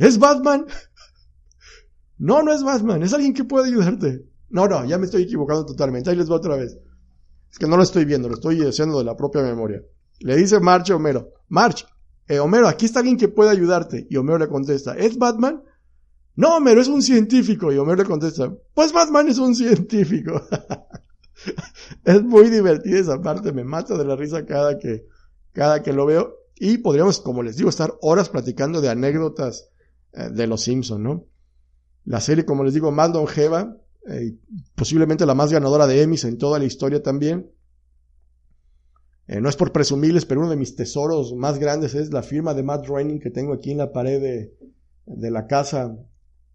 ¿Es 0.00 0.18
Batman? 0.18 0.66
No, 2.22 2.42
no 2.42 2.52
es 2.52 2.62
Batman, 2.62 3.02
es 3.02 3.14
alguien 3.14 3.32
que 3.32 3.44
puede 3.44 3.68
ayudarte. 3.68 4.26
No, 4.50 4.68
no, 4.68 4.84
ya 4.84 4.98
me 4.98 5.06
estoy 5.06 5.22
equivocando 5.22 5.64
totalmente. 5.64 6.10
Ahí 6.10 6.16
les 6.16 6.30
va 6.30 6.34
otra 6.34 6.54
vez. 6.54 6.76
Es 7.50 7.58
que 7.58 7.66
no 7.66 7.78
lo 7.78 7.82
estoy 7.82 8.04
viendo, 8.04 8.28
lo 8.28 8.34
estoy 8.34 8.60
haciendo 8.60 8.98
de 8.98 9.06
la 9.06 9.16
propia 9.16 9.40
memoria. 9.40 9.82
Le 10.18 10.36
dice 10.36 10.60
March 10.60 10.90
a 10.90 10.96
Homero, 10.96 11.32
March, 11.48 11.86
eh, 12.28 12.38
Homero, 12.38 12.68
aquí 12.68 12.84
está 12.84 12.98
alguien 12.98 13.16
que 13.16 13.28
puede 13.28 13.48
ayudarte. 13.48 14.06
Y 14.10 14.18
Homero 14.18 14.36
le 14.36 14.48
contesta, 14.48 14.94
¿es 14.98 15.16
Batman? 15.16 15.62
No, 16.36 16.58
Homero 16.58 16.82
es 16.82 16.88
un 16.88 17.00
científico. 17.00 17.72
Y 17.72 17.78
Homero 17.78 18.02
le 18.02 18.08
contesta, 18.08 18.54
pues 18.74 18.92
Batman 18.92 19.28
es 19.28 19.38
un 19.38 19.54
científico. 19.54 20.42
es 22.04 22.22
muy 22.22 22.50
divertida 22.50 22.98
esa 22.98 23.22
parte, 23.22 23.50
me 23.50 23.64
mata 23.64 23.96
de 23.96 24.04
la 24.04 24.14
risa 24.14 24.44
cada 24.44 24.78
que, 24.78 25.06
cada 25.52 25.82
que 25.82 25.94
lo 25.94 26.04
veo. 26.04 26.36
Y 26.56 26.76
podríamos, 26.76 27.18
como 27.18 27.42
les 27.42 27.56
digo, 27.56 27.70
estar 27.70 27.94
horas 28.02 28.28
platicando 28.28 28.82
de 28.82 28.90
anécdotas 28.90 29.70
de 30.12 30.46
los 30.46 30.62
Simpson, 30.62 31.02
¿no? 31.02 31.26
La 32.04 32.20
serie, 32.20 32.44
como 32.44 32.64
les 32.64 32.74
digo, 32.74 32.90
más 32.90 33.10
longeva, 33.10 33.76
eh, 34.08 34.36
posiblemente 34.74 35.26
la 35.26 35.34
más 35.34 35.52
ganadora 35.52 35.86
de 35.86 36.02
Emmys 36.02 36.24
en 36.24 36.38
toda 36.38 36.58
la 36.58 36.64
historia 36.64 37.02
también. 37.02 37.50
Eh, 39.26 39.40
no 39.40 39.48
es 39.48 39.56
por 39.56 39.72
presumirles, 39.72 40.26
pero 40.26 40.40
uno 40.40 40.50
de 40.50 40.56
mis 40.56 40.74
tesoros 40.74 41.34
más 41.34 41.58
grandes 41.58 41.94
es 41.94 42.12
la 42.12 42.22
firma 42.22 42.54
de 42.54 42.62
Matt 42.62 42.86
Groening 42.86 43.20
que 43.20 43.30
tengo 43.30 43.52
aquí 43.52 43.70
en 43.70 43.78
la 43.78 43.92
pared 43.92 44.20
de, 44.20 44.56
de 45.06 45.30
la 45.30 45.46
casa, 45.46 45.96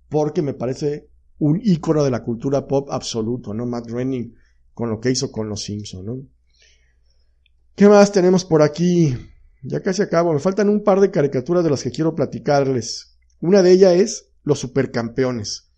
porque 0.09 0.41
me 0.41 0.53
parece 0.53 1.09
un 1.37 1.61
ícono 1.63 2.03
de 2.03 2.11
la 2.11 2.23
cultura 2.23 2.67
pop 2.67 2.89
absoluto, 2.91 3.53
¿no? 3.53 3.65
Matt 3.65 3.87
Groening 3.87 4.35
con 4.73 4.89
lo 4.89 4.99
que 4.99 5.11
hizo 5.11 5.31
con 5.31 5.47
los 5.47 5.63
Simpson, 5.63 6.05
¿no? 6.05 6.17
¿Qué 7.75 7.87
más 7.87 8.11
tenemos 8.11 8.45
por 8.45 8.61
aquí? 8.61 9.15
Ya 9.61 9.81
casi 9.81 10.01
acabo. 10.01 10.33
Me 10.33 10.39
faltan 10.39 10.69
un 10.69 10.83
par 10.83 10.99
de 10.99 11.11
caricaturas 11.11 11.63
de 11.63 11.69
las 11.69 11.83
que 11.83 11.91
quiero 11.91 12.15
platicarles. 12.15 13.14
Una 13.41 13.61
de 13.61 13.71
ellas 13.71 13.93
es 13.93 14.29
Los 14.43 14.59
Supercampeones. 14.59 15.69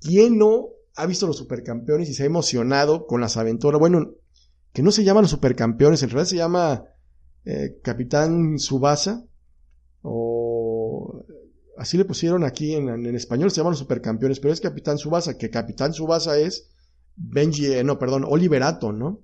¿Quién 0.00 0.38
no 0.38 0.68
ha 0.94 1.06
visto 1.06 1.26
Los 1.26 1.36
Supercampeones 1.36 2.08
y 2.08 2.14
se 2.14 2.22
ha 2.22 2.26
emocionado 2.26 3.06
con 3.06 3.20
las 3.20 3.36
aventuras? 3.36 3.78
Bueno, 3.78 4.14
que 4.72 4.82
no 4.82 4.90
se 4.90 5.04
llaman 5.04 5.22
Los 5.22 5.30
Supercampeones, 5.30 6.02
en 6.02 6.10
realidad 6.10 6.28
se 6.28 6.36
llama 6.36 6.84
eh, 7.44 7.78
Capitán 7.82 8.58
Subasa. 8.58 9.24
O 10.02 11.24
así 11.76 11.96
le 11.96 12.04
pusieron 12.04 12.44
aquí 12.44 12.74
en, 12.74 12.88
en, 12.88 13.14
español, 13.14 13.50
se 13.50 13.58
llaman 13.58 13.72
Los 13.72 13.80
Supercampeones, 13.80 14.40
pero 14.40 14.52
es 14.52 14.60
Capitán 14.60 14.98
Subasa, 14.98 15.36
que 15.36 15.50
Capitán 15.50 15.92
Subasa 15.92 16.38
es 16.38 16.70
Benji, 17.16 17.66
eh, 17.66 17.84
no, 17.84 17.98
perdón, 17.98 18.24
Oliver 18.28 18.62
Atom, 18.62 18.98
¿no? 18.98 19.20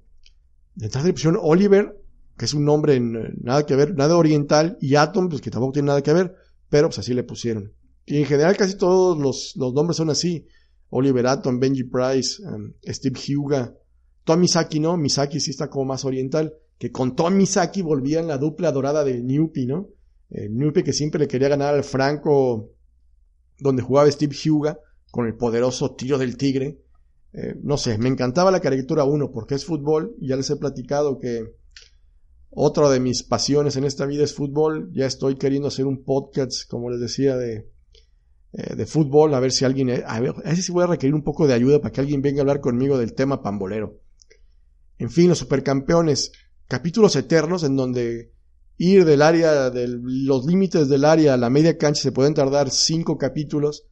Detrás 0.74 1.04
le 1.04 1.12
pusieron 1.12 1.38
Oliver, 1.42 2.00
que 2.36 2.46
es 2.46 2.54
un 2.54 2.64
nombre 2.64 2.98
nada 3.00 3.66
que 3.66 3.76
ver, 3.76 3.94
nada 3.94 4.16
oriental, 4.16 4.78
y 4.80 4.96
Atom, 4.96 5.28
pues 5.28 5.42
que 5.42 5.50
tampoco 5.50 5.74
tiene 5.74 5.88
nada 5.88 6.02
que 6.02 6.12
ver, 6.12 6.34
pero 6.72 6.88
pues 6.88 7.00
así 7.00 7.12
le 7.12 7.22
pusieron. 7.22 7.74
Y 8.06 8.16
en 8.16 8.24
general 8.24 8.56
casi 8.56 8.78
todos 8.78 9.18
los, 9.18 9.52
los 9.56 9.74
nombres 9.74 9.98
son 9.98 10.08
así. 10.08 10.46
Oliver 10.88 11.26
Atom, 11.26 11.60
Benji 11.60 11.84
Price, 11.84 12.42
um, 12.42 12.72
Steve 12.82 13.20
Huga, 13.36 13.74
Tom 14.24 14.40
Misaki, 14.40 14.80
¿no? 14.80 14.96
Misaki 14.96 15.38
sí 15.38 15.50
está 15.50 15.68
como 15.68 15.84
más 15.84 16.06
oriental, 16.06 16.54
que 16.78 16.90
con 16.90 17.14
Tom 17.14 17.36
Misaki 17.36 17.82
volvían 17.82 18.26
la 18.26 18.38
dupla 18.38 18.72
dorada 18.72 19.04
de 19.04 19.20
Newpie, 19.20 19.66
¿no? 19.66 19.90
Newpie 20.30 20.82
que 20.82 20.94
siempre 20.94 21.20
le 21.20 21.28
quería 21.28 21.50
ganar 21.50 21.74
al 21.74 21.84
Franco 21.84 22.70
donde 23.58 23.82
jugaba 23.82 24.10
Steve 24.10 24.34
Huga 24.50 24.78
con 25.10 25.26
el 25.26 25.36
poderoso 25.36 25.94
tiro 25.94 26.16
del 26.16 26.38
tigre. 26.38 26.78
Eh, 27.34 27.54
no 27.62 27.76
sé, 27.76 27.98
me 27.98 28.08
encantaba 28.08 28.50
la 28.50 28.60
caricatura 28.60 29.04
1 29.04 29.30
porque 29.30 29.56
es 29.56 29.66
fútbol 29.66 30.16
y 30.22 30.28
ya 30.28 30.36
les 30.36 30.48
he 30.48 30.56
platicado 30.56 31.18
que 31.18 31.54
otra 32.54 32.90
de 32.90 33.00
mis 33.00 33.22
pasiones 33.22 33.76
en 33.76 33.84
esta 33.84 34.04
vida 34.04 34.24
es 34.24 34.34
fútbol. 34.34 34.90
Ya 34.94 35.06
estoy 35.06 35.36
queriendo 35.36 35.68
hacer 35.68 35.86
un 35.86 36.04
podcast, 36.04 36.68
como 36.68 36.90
les 36.90 37.00
decía, 37.00 37.36
de, 37.36 37.70
eh, 38.52 38.76
de 38.76 38.86
fútbol, 38.86 39.32
a 39.34 39.40
ver 39.40 39.52
si 39.52 39.64
alguien, 39.64 39.90
a 39.90 40.20
ver, 40.20 40.34
a 40.44 40.72
voy 40.72 40.84
a 40.84 40.86
requerir 40.86 41.14
un 41.14 41.24
poco 41.24 41.46
de 41.46 41.54
ayuda 41.54 41.80
para 41.80 41.92
que 41.92 42.02
alguien 42.02 42.20
venga 42.20 42.40
a 42.40 42.42
hablar 42.42 42.60
conmigo 42.60 42.98
del 42.98 43.14
tema 43.14 43.42
pambolero. 43.42 44.00
En 44.98 45.10
fin, 45.10 45.30
los 45.30 45.38
supercampeones, 45.38 46.32
capítulos 46.68 47.16
eternos 47.16 47.64
en 47.64 47.74
donde 47.76 48.32
ir 48.76 49.06
del 49.06 49.22
área, 49.22 49.70
de 49.70 49.88
los 49.88 50.44
límites 50.44 50.88
del 50.88 51.06
área 51.06 51.34
a 51.34 51.38
la 51.38 51.48
media 51.48 51.78
cancha 51.78 52.02
se 52.02 52.12
pueden 52.12 52.34
tardar 52.34 52.70
cinco 52.70 53.16
capítulos 53.16 53.86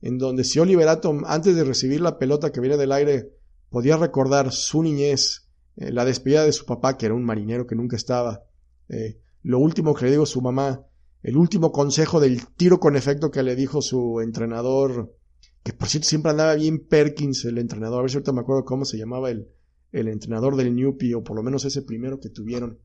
en 0.00 0.18
donde 0.18 0.44
si 0.44 0.58
Oliver 0.58 0.88
Atom, 0.88 1.24
antes 1.26 1.54
de 1.54 1.64
recibir 1.64 2.00
la 2.00 2.18
pelota 2.18 2.52
que 2.52 2.60
viene 2.60 2.76
del 2.76 2.92
aire, 2.92 3.32
podía 3.68 3.96
recordar 3.96 4.52
su 4.52 4.82
niñez, 4.82 5.45
eh, 5.76 5.92
la 5.92 6.04
despedida 6.04 6.44
de 6.44 6.52
su 6.52 6.64
papá, 6.64 6.96
que 6.96 7.06
era 7.06 7.14
un 7.14 7.24
marinero 7.24 7.66
que 7.66 7.74
nunca 7.74 7.96
estaba, 7.96 8.44
eh, 8.88 9.20
lo 9.42 9.58
último 9.58 9.94
que 9.94 10.06
le 10.06 10.12
dijo 10.12 10.26
su 10.26 10.40
mamá, 10.40 10.84
el 11.22 11.36
último 11.36 11.72
consejo 11.72 12.20
del 12.20 12.46
tiro 12.54 12.78
con 12.78 12.96
efecto 12.96 13.30
que 13.30 13.42
le 13.42 13.56
dijo 13.56 13.82
su 13.82 14.20
entrenador, 14.20 15.14
que 15.62 15.72
por 15.72 15.88
cierto 15.88 16.08
siempre 16.08 16.30
andaba 16.30 16.54
bien 16.54 16.86
Perkins, 16.86 17.44
el 17.44 17.58
entrenador, 17.58 17.98
a 17.98 18.02
ver 18.02 18.10
si 18.10 18.16
ahorita 18.16 18.32
me 18.32 18.40
acuerdo 18.40 18.64
cómo 18.64 18.84
se 18.84 18.98
llamaba 18.98 19.30
el, 19.30 19.48
el 19.92 20.08
entrenador 20.08 20.56
del 20.56 20.74
Newpie, 20.74 21.14
o 21.14 21.24
por 21.24 21.36
lo 21.36 21.42
menos 21.42 21.64
ese 21.64 21.82
primero 21.82 22.20
que 22.20 22.28
tuvieron. 22.28 22.78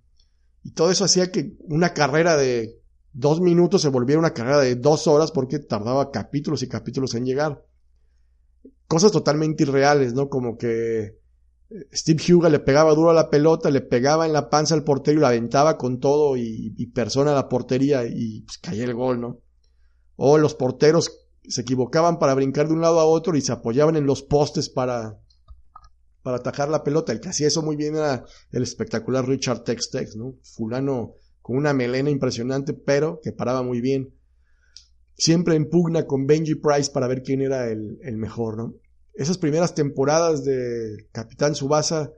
Y 0.63 0.71
todo 0.71 0.91
eso 0.91 1.05
hacía 1.05 1.31
que 1.31 1.55
una 1.59 1.93
carrera 1.93 2.37
de 2.37 2.79
dos 3.13 3.41
minutos 3.41 3.81
se 3.81 3.89
volviera 3.89 4.19
una 4.19 4.33
carrera 4.33 4.59
de 4.59 4.75
dos 4.75 5.07
horas 5.07 5.31
porque 5.31 5.59
tardaba 5.59 6.11
capítulos 6.11 6.63
y 6.63 6.67
capítulos 6.67 7.15
en 7.15 7.25
llegar. 7.25 7.65
Cosas 8.87 9.11
totalmente 9.11 9.63
irreales, 9.63 10.13
¿no? 10.13 10.29
Como 10.29 10.57
que 10.57 11.20
Steve 11.93 12.21
Huga 12.33 12.49
le 12.49 12.59
pegaba 12.59 12.93
duro 12.93 13.11
a 13.11 13.13
la 13.13 13.29
pelota, 13.29 13.69
le 13.69 13.81
pegaba 13.81 14.25
en 14.25 14.33
la 14.33 14.49
panza 14.49 14.75
al 14.75 14.83
portero 14.83 15.17
y 15.17 15.21
la 15.21 15.29
aventaba 15.29 15.77
con 15.77 15.99
todo 15.99 16.35
y, 16.35 16.85
persona 16.93 17.31
a 17.31 17.35
la 17.35 17.49
portería 17.49 18.03
y 18.05 18.41
pues, 18.41 18.57
caía 18.57 18.83
el 18.83 18.93
gol, 18.93 19.21
¿no? 19.21 19.39
O 20.17 20.37
los 20.37 20.53
porteros 20.53 21.27
se 21.43 21.61
equivocaban 21.61 22.19
para 22.19 22.35
brincar 22.35 22.67
de 22.67 22.73
un 22.73 22.81
lado 22.81 22.99
a 22.99 23.05
otro 23.05 23.35
y 23.35 23.41
se 23.41 23.51
apoyaban 23.51 23.95
en 23.95 24.05
los 24.05 24.21
postes 24.21 24.69
para, 24.69 25.19
para 26.21 26.37
atajar 26.37 26.69
la 26.69 26.83
pelota. 26.83 27.11
El 27.11 27.19
que 27.19 27.29
hacía 27.29 27.47
eso 27.47 27.61
muy 27.61 27.75
bien 27.75 27.95
era 27.95 28.25
el 28.51 28.63
espectacular 28.63 29.27
Richard 29.27 29.63
Tex 29.63 29.89
Tex, 29.89 30.15
¿no? 30.15 30.35
Fulano 30.43 31.15
con 31.41 31.57
una 31.57 31.73
melena 31.73 32.09
impresionante, 32.09 32.73
pero 32.73 33.19
que 33.21 33.31
paraba 33.31 33.63
muy 33.63 33.81
bien. 33.81 34.13
Siempre 35.13 35.55
en 35.55 35.69
pugna 35.69 36.05
con 36.05 36.25
Benji 36.25 36.55
Price 36.55 36.91
para 36.91 37.07
ver 37.07 37.23
quién 37.23 37.41
era 37.41 37.69
el, 37.69 38.17
mejor, 38.17 38.57
¿no? 38.57 38.75
Esas 39.13 39.37
primeras 39.37 39.75
temporadas 39.75 40.43
de 40.45 41.07
Capitán 41.11 41.55
Subasa, 41.55 42.11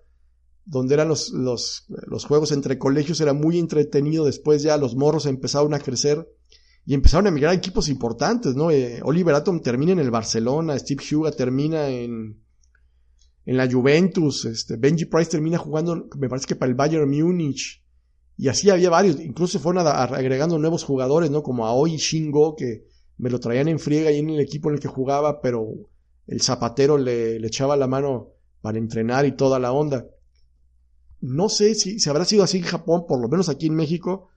donde 0.66 0.94
eran 0.94 1.08
los, 1.08 1.32
los, 1.32 1.86
los, 2.08 2.26
juegos 2.26 2.52
entre 2.52 2.78
colegios, 2.78 3.20
era 3.20 3.34
muy 3.34 3.60
entretenido. 3.60 4.26
Después 4.26 4.62
ya 4.62 4.78
los 4.78 4.96
morros 4.96 5.26
empezaron 5.26 5.74
a 5.74 5.80
crecer 5.80 6.28
y 6.86 6.94
empezaron 6.94 7.26
a 7.26 7.30
emigrar 7.30 7.52
a 7.52 7.58
equipos 7.58 7.90
importantes, 7.90 8.56
¿no? 8.56 8.70
Eh, 8.72 9.00
Oliver 9.04 9.36
Atom 9.36 9.62
termina 9.62 9.94
en 9.94 10.00
el 10.00 10.12
Barcelona, 10.12 10.78
Steve 10.78 11.04
Huga 11.12 11.32
termina 11.32 11.90
en, 11.90 12.44
en 13.46 13.58
la 13.58 13.70
Juventus, 13.70 14.46
este, 14.46 14.78
Benji 14.78 15.06
Price 15.06 15.32
termina 15.32 15.58
jugando, 15.58 16.08
me 16.18 16.30
parece 16.30 16.48
que 16.48 16.56
para 16.56 16.70
el 16.70 16.76
Bayern 16.76 17.10
Múnich. 17.10 17.82
Y 18.36 18.48
así 18.48 18.70
había 18.70 18.90
varios, 18.90 19.20
incluso 19.20 19.60
fueron 19.60 19.88
agregando 19.88 20.58
nuevos 20.58 20.84
jugadores, 20.84 21.30
¿no? 21.30 21.44
Como 21.44 21.68
Aoi 21.68 21.98
Shingo, 21.98 22.56
que 22.56 22.86
me 23.18 23.30
lo 23.30 23.40
traían 23.40 23.68
en 23.68 23.80
friega 23.80 24.12
y 24.12 24.20
en 24.20 24.32
el 24.32 24.40
equipo 24.40 24.70
en 24.70 24.76
el 24.76 24.82
que 24.82 24.88
jugaba, 24.88 25.40
pero 25.40 25.68
el 26.28 26.42
zapatero 26.42 26.98
le, 26.98 27.38
echaba 27.38 27.76
la 27.76 27.88
mano 27.88 28.32
para 28.62 28.78
entrenar 28.78 29.26
y 29.26 29.34
toda 29.34 29.60
la 29.60 29.72
onda. 29.72 30.08
No 31.20 31.50
sé 31.50 31.76
si, 31.76 32.00
si 32.00 32.10
habrá 32.10 32.26
sido 32.26 32.44
así 32.44 32.58
en 32.58 32.64
Japón, 32.64 33.06
por 33.08 33.22
lo 33.22 33.30
menos 33.30 33.50
aquí 33.50 33.68
en 33.68 33.76
México, 33.76 34.30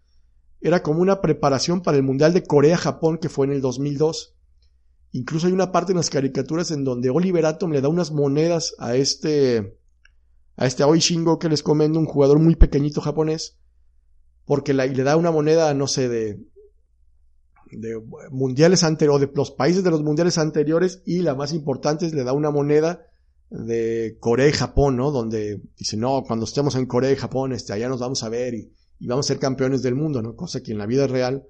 era 0.60 0.82
como 0.82 1.00
una 1.00 1.20
preparación 1.20 1.82
para 1.82 1.96
el 1.96 2.02
Mundial 2.02 2.32
de 2.32 2.42
Corea-Japón 2.42 3.18
que 3.18 3.28
fue 3.28 3.46
en 3.46 3.52
el 3.52 3.60
2002. 3.60 4.34
Incluso 5.12 5.46
hay 5.46 5.52
una 5.52 5.72
parte 5.72 5.92
en 5.92 5.98
las 5.98 6.10
caricaturas 6.10 6.70
en 6.70 6.84
donde 6.84 7.10
Oliver 7.10 7.46
Atom 7.46 7.72
le 7.72 7.80
da 7.80 7.88
unas 7.88 8.10
monedas 8.10 8.74
a 8.78 8.96
este 8.96 9.78
a 10.56 10.66
este 10.66 10.82
Aoi 10.82 11.00
Shingo 11.00 11.38
que 11.38 11.50
les 11.50 11.62
comendo, 11.62 11.98
un 11.98 12.06
jugador 12.06 12.38
muy 12.38 12.56
pequeñito 12.56 13.02
japonés, 13.02 13.58
porque 14.46 14.72
le 14.72 15.02
da 15.02 15.16
una 15.16 15.30
moneda, 15.30 15.74
no 15.74 15.86
sé, 15.86 16.08
de, 16.08 16.40
de 17.70 18.00
mundiales 18.30 18.84
anteriores, 18.84 19.16
o 19.16 19.26
de 19.26 19.32
los 19.34 19.50
países 19.50 19.84
de 19.84 19.90
los 19.90 20.02
mundiales 20.02 20.38
anteriores, 20.38 21.02
y 21.04 21.20
la 21.20 21.34
más 21.34 21.52
importante 21.52 22.06
es 22.06 22.14
le 22.14 22.24
da 22.24 22.32
una 22.32 22.50
moneda 22.50 23.06
de 23.50 24.16
Corea 24.20 24.48
y 24.48 24.52
Japón, 24.52 24.96
¿no? 24.96 25.10
Donde 25.10 25.60
dice, 25.76 25.96
no, 25.96 26.24
cuando 26.26 26.44
estemos 26.44 26.74
en 26.74 26.86
Corea 26.86 27.12
y 27.12 27.16
Japón, 27.16 27.52
este, 27.52 27.72
allá 27.72 27.88
nos 27.88 28.00
vamos 28.00 28.22
a 28.22 28.28
ver 28.28 28.54
y, 28.54 28.72
y 28.98 29.06
vamos 29.06 29.26
a 29.26 29.28
ser 29.28 29.38
campeones 29.38 29.82
del 29.82 29.94
mundo, 29.94 30.22
¿no? 30.22 30.34
Cosa 30.34 30.62
que 30.62 30.72
en 30.72 30.78
la 30.78 30.86
vida 30.86 31.06
real, 31.06 31.44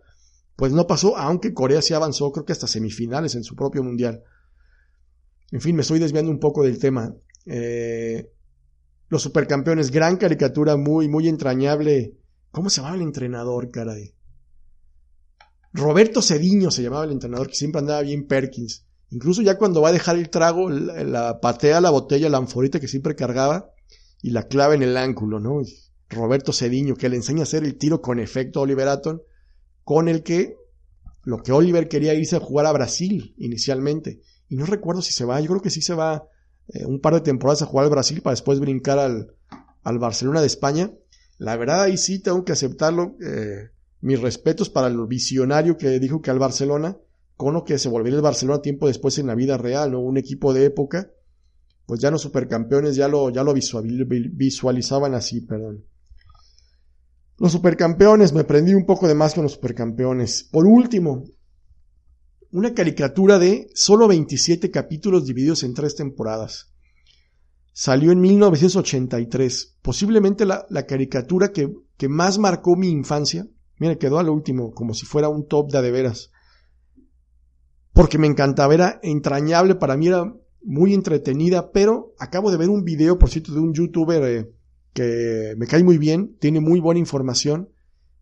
pues 0.56 0.72
no 0.72 0.86
pasó, 0.86 1.16
aunque 1.16 1.54
Corea 1.54 1.82
sí 1.82 1.94
avanzó, 1.94 2.32
creo 2.32 2.44
que 2.44 2.52
hasta 2.52 2.66
semifinales 2.66 3.34
en 3.34 3.44
su 3.44 3.54
propio 3.54 3.82
mundial. 3.82 4.22
En 5.52 5.60
fin, 5.60 5.76
me 5.76 5.82
estoy 5.82 5.98
desviando 5.98 6.30
un 6.30 6.40
poco 6.40 6.62
del 6.62 6.78
tema. 6.78 7.14
Eh, 7.46 8.30
los 9.08 9.22
supercampeones, 9.22 9.90
gran 9.90 10.16
caricatura, 10.16 10.76
muy, 10.76 11.08
muy 11.08 11.28
entrañable 11.28 12.16
¿Cómo 12.56 12.70
se 12.70 12.80
llamaba 12.80 12.96
el 12.96 13.02
entrenador, 13.02 13.70
caray? 13.70 14.14
Roberto 15.76 16.22
Cediño 16.22 16.70
se 16.70 16.82
llamaba 16.82 17.04
el 17.04 17.12
entrenador, 17.12 17.48
que 17.48 17.54
siempre 17.54 17.80
andaba 17.80 18.00
bien 18.00 18.26
Perkins. 18.26 18.86
Incluso 19.10 19.42
ya 19.42 19.58
cuando 19.58 19.82
va 19.82 19.90
a 19.90 19.92
dejar 19.92 20.16
el 20.16 20.30
trago, 20.30 20.70
la, 20.70 21.38
patea 21.40 21.80
la 21.82 21.90
botella, 21.90 22.30
la 22.30 22.38
anforita 22.38 22.80
que 22.80 22.88
siempre 22.88 23.14
cargaba, 23.14 23.70
y 24.22 24.30
la 24.30 24.48
clava 24.48 24.74
en 24.74 24.82
el 24.82 24.96
ángulo, 24.96 25.38
¿no? 25.38 25.62
Roberto 26.08 26.52
Cediño, 26.52 26.96
que 26.96 27.10
le 27.10 27.16
enseña 27.16 27.40
a 27.40 27.42
hacer 27.42 27.62
el 27.62 27.76
tiro 27.76 28.00
con 28.00 28.18
efecto 28.18 28.58
a 28.58 28.62
Oliver 28.62 28.88
Atom, 28.88 29.20
con 29.84 30.08
el 30.08 30.22
que 30.22 30.56
lo 31.24 31.42
que 31.42 31.52
Oliver 31.52 31.88
quería 31.88 32.14
irse 32.14 32.36
a 32.36 32.40
jugar 32.40 32.66
a 32.66 32.72
Brasil 32.72 33.34
inicialmente. 33.36 34.22
Y 34.48 34.56
no 34.56 34.64
recuerdo 34.64 35.02
si 35.02 35.12
se 35.12 35.24
va, 35.24 35.40
yo 35.40 35.48
creo 35.48 35.60
que 35.60 35.70
sí 35.70 35.82
se 35.82 35.94
va 35.94 36.26
eh, 36.68 36.86
un 36.86 37.00
par 37.00 37.14
de 37.14 37.20
temporadas 37.20 37.62
a 37.62 37.66
jugar 37.66 37.84
al 37.84 37.90
Brasil 37.90 38.22
para 38.22 38.32
después 38.32 38.60
brincar 38.60 38.98
al, 38.98 39.34
al 39.82 39.98
Barcelona 39.98 40.40
de 40.40 40.46
España. 40.46 40.90
La 41.36 41.56
verdad 41.56 41.82
ahí 41.82 41.98
sí 41.98 42.20
tengo 42.20 42.44
que 42.44 42.52
aceptarlo. 42.52 43.16
Eh, 43.20 43.70
mis 44.06 44.20
respetos 44.20 44.70
para 44.70 44.86
el 44.86 45.04
visionario 45.08 45.76
que 45.76 45.98
dijo 45.98 46.22
que 46.22 46.30
al 46.30 46.38
Barcelona, 46.38 46.96
con 47.36 47.54
lo 47.54 47.64
que 47.64 47.76
se 47.76 47.88
volvería 47.88 48.16
el 48.16 48.22
Barcelona 48.22 48.62
tiempo 48.62 48.86
después 48.86 49.18
en 49.18 49.26
la 49.26 49.34
vida 49.34 49.56
real, 49.56 49.90
¿no? 49.90 50.00
Un 50.00 50.16
equipo 50.16 50.54
de 50.54 50.64
época, 50.64 51.10
pues 51.86 51.98
ya 51.98 52.12
los 52.12 52.22
supercampeones 52.22 52.94
ya 52.94 53.08
lo, 53.08 53.30
ya 53.30 53.42
lo 53.42 53.52
visualizaban 53.52 55.14
así, 55.14 55.40
perdón. 55.40 55.84
Los 57.38 57.50
supercampeones, 57.50 58.32
me 58.32 58.44
prendí 58.44 58.74
un 58.74 58.86
poco 58.86 59.08
de 59.08 59.16
más 59.16 59.34
con 59.34 59.42
los 59.42 59.54
supercampeones. 59.54 60.44
Por 60.52 60.68
último, 60.68 61.24
una 62.52 62.74
caricatura 62.74 63.40
de 63.40 63.68
solo 63.74 64.06
27 64.06 64.70
capítulos 64.70 65.26
divididos 65.26 65.64
en 65.64 65.74
tres 65.74 65.96
temporadas. 65.96 66.72
Salió 67.72 68.12
en 68.12 68.20
1983, 68.20 69.78
posiblemente 69.82 70.46
la, 70.46 70.86
caricatura 70.86 71.50
que, 71.50 71.74
que, 71.96 72.08
más 72.08 72.38
marcó 72.38 72.76
mi 72.76 72.88
infancia. 72.88 73.48
Mira, 73.78 73.96
quedó 73.96 74.18
al 74.18 74.28
último, 74.28 74.72
como 74.72 74.94
si 74.94 75.06
fuera 75.06 75.28
un 75.28 75.46
top 75.46 75.70
de 75.70 75.90
veras. 75.90 76.30
Porque 77.92 78.18
me 78.18 78.26
encantaba, 78.26 78.74
era 78.74 79.00
entrañable, 79.02 79.74
para 79.74 79.96
mí 79.96 80.08
era 80.08 80.34
muy 80.62 80.94
entretenida, 80.94 81.70
pero 81.72 82.14
acabo 82.18 82.50
de 82.50 82.56
ver 82.56 82.68
un 82.68 82.84
video, 82.84 83.18
por 83.18 83.30
cierto, 83.30 83.52
de 83.52 83.60
un 83.60 83.72
youtuber 83.72 84.22
eh, 84.24 84.50
que 84.92 85.54
me 85.56 85.66
cae 85.66 85.84
muy 85.84 85.98
bien, 85.98 86.36
tiene 86.40 86.60
muy 86.60 86.80
buena 86.80 86.98
información 86.98 87.70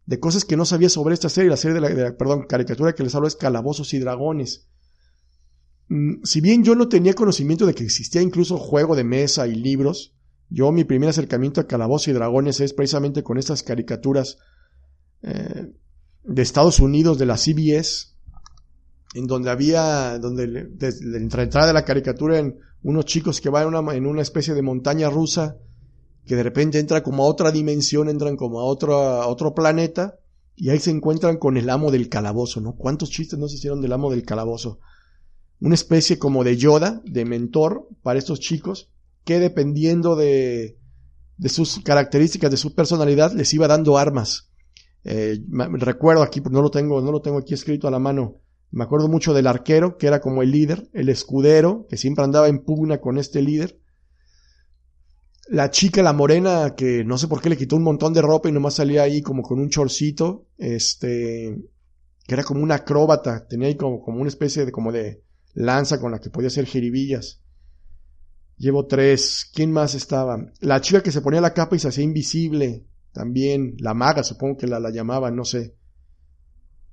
de 0.06 0.20
cosas 0.20 0.44
que 0.44 0.56
no 0.56 0.64
sabía 0.64 0.88
sobre 0.88 1.14
esta 1.14 1.28
serie. 1.28 1.50
La 1.50 1.56
serie 1.56 1.80
de 1.80 1.80
la, 1.80 2.16
perdón, 2.16 2.46
caricatura 2.48 2.94
que 2.94 3.02
les 3.02 3.14
hablo 3.14 3.28
es 3.28 3.36
Calabozos 3.36 3.94
y 3.94 3.98
Dragones. 3.98 4.68
Mm, 5.88 6.22
si 6.24 6.40
bien 6.40 6.64
yo 6.64 6.74
no 6.74 6.88
tenía 6.88 7.14
conocimiento 7.14 7.66
de 7.66 7.74
que 7.74 7.84
existía 7.84 8.22
incluso 8.22 8.58
juego 8.58 8.96
de 8.96 9.04
mesa 9.04 9.46
y 9.46 9.54
libros, 9.54 10.14
yo 10.50 10.70
mi 10.72 10.84
primer 10.84 11.08
acercamiento 11.08 11.60
a 11.60 11.66
Calabozos 11.66 12.08
y 12.08 12.12
Dragones 12.12 12.60
es 12.60 12.74
precisamente 12.74 13.22
con 13.22 13.38
estas 13.38 13.62
caricaturas 13.62 14.38
eh, 15.24 15.72
de 16.22 16.42
Estados 16.42 16.80
Unidos, 16.80 17.18
de 17.18 17.26
la 17.26 17.37
CBS, 17.37 18.14
en 19.14 19.26
donde 19.26 19.50
había, 19.50 20.18
donde 20.18 20.46
la 20.48 21.18
entrada 21.18 21.66
de 21.66 21.72
la 21.72 21.84
caricatura 21.84 22.38
en 22.38 22.58
unos 22.82 23.04
chicos 23.06 23.40
que 23.40 23.48
van 23.48 23.72
en 23.94 24.06
una 24.06 24.22
especie 24.22 24.54
de 24.54 24.62
montaña 24.62 25.08
rusa 25.08 25.56
que 26.26 26.37
de 26.37 26.42
repente 26.42 26.78
entra 26.78 27.02
como 27.02 27.24
a 27.24 27.26
otra 27.26 27.50
dimensión, 27.50 28.08
entran 28.08 28.37
como 28.37 28.60
a 28.60 28.64
otro, 28.64 28.96
a 28.96 29.26
otro 29.26 29.54
planeta, 29.54 30.18
y 30.56 30.70
ahí 30.70 30.78
se 30.78 30.90
encuentran 30.90 31.37
con 31.37 31.56
el 31.56 31.68
amo 31.68 31.90
del 31.90 32.08
calabozo, 32.08 32.60
¿no? 32.60 32.76
¿Cuántos 32.76 33.10
chistes 33.10 33.38
no 33.38 33.48
se 33.48 33.56
hicieron 33.56 33.80
del 33.80 33.92
amo 33.92 34.10
del 34.10 34.24
calabozo? 34.24 34.78
Una 35.60 35.74
especie 35.74 36.18
como 36.18 36.44
de 36.44 36.56
Yoda, 36.56 37.02
de 37.04 37.24
mentor 37.24 37.88
para 38.02 38.18
estos 38.18 38.40
chicos, 38.40 38.90
que 39.24 39.38
dependiendo 39.38 40.16
de, 40.16 40.78
de 41.37 41.48
sus 41.48 41.80
características, 41.80 42.50
de 42.50 42.56
su 42.56 42.74
personalidad, 42.74 43.32
les 43.32 43.52
iba 43.52 43.68
dando 43.68 43.98
armas. 43.98 44.50
Eh, 45.04 45.38
recuerdo 45.50 46.22
aquí, 46.22 46.40
no 46.50 46.62
lo 46.62 46.70
tengo, 46.70 47.00
no 47.00 47.12
lo 47.12 47.20
tengo 47.20 47.38
aquí 47.38 47.54
escrito 47.54 47.88
a 47.88 47.90
la 47.90 47.98
mano. 47.98 48.40
Me 48.70 48.84
acuerdo 48.84 49.08
mucho 49.08 49.34
del 49.34 49.46
arquero, 49.46 49.98
que 49.98 50.06
era 50.06 50.20
como 50.20 50.42
el 50.42 50.50
líder, 50.50 50.88
el 50.92 51.08
escudero, 51.08 51.86
que 51.88 51.96
siempre 51.96 52.24
andaba 52.24 52.48
en 52.48 52.64
pugna 52.64 53.00
con 53.00 53.18
este 53.18 53.40
líder, 53.40 53.78
la 55.48 55.70
chica, 55.70 56.02
la 56.02 56.12
morena, 56.12 56.74
que 56.74 57.04
no 57.04 57.18
sé 57.18 57.28
por 57.28 57.40
qué 57.40 57.50
le 57.50 57.56
quitó 57.56 57.76
un 57.76 57.82
montón 57.82 58.14
de 58.14 58.22
ropa 58.22 58.48
y 58.48 58.52
nomás 58.52 58.74
salía 58.74 59.02
ahí 59.02 59.20
como 59.22 59.42
con 59.42 59.60
un 59.60 59.68
chorcito, 59.68 60.46
este, 60.56 61.54
que 62.26 62.34
era 62.34 62.44
como 62.44 62.62
una 62.62 62.76
acróbata, 62.76 63.46
tenía 63.46 63.68
ahí 63.68 63.76
como, 63.76 64.00
como 64.02 64.20
una 64.20 64.28
especie 64.28 64.64
de, 64.64 64.72
como 64.72 64.90
de 64.90 65.22
lanza 65.52 66.00
con 66.00 66.12
la 66.12 66.18
que 66.18 66.30
podía 66.30 66.48
hacer 66.48 66.66
jeribillas. 66.66 67.42
Llevo 68.56 68.86
tres. 68.86 69.50
¿Quién 69.52 69.72
más 69.72 69.94
estaba? 69.94 70.38
La 70.60 70.80
chica 70.80 71.02
que 71.02 71.12
se 71.12 71.20
ponía 71.20 71.40
la 71.40 71.54
capa 71.54 71.76
y 71.76 71.80
se 71.80 71.88
hacía 71.88 72.04
invisible. 72.04 72.86
También. 73.14 73.77
La 73.79 73.94
maga, 73.94 74.22
supongo 74.22 74.59
que 74.59 74.66
la, 74.66 74.79
la 74.79 74.90
llamaban, 74.90 75.35
no 75.35 75.46
sé. 75.46 75.74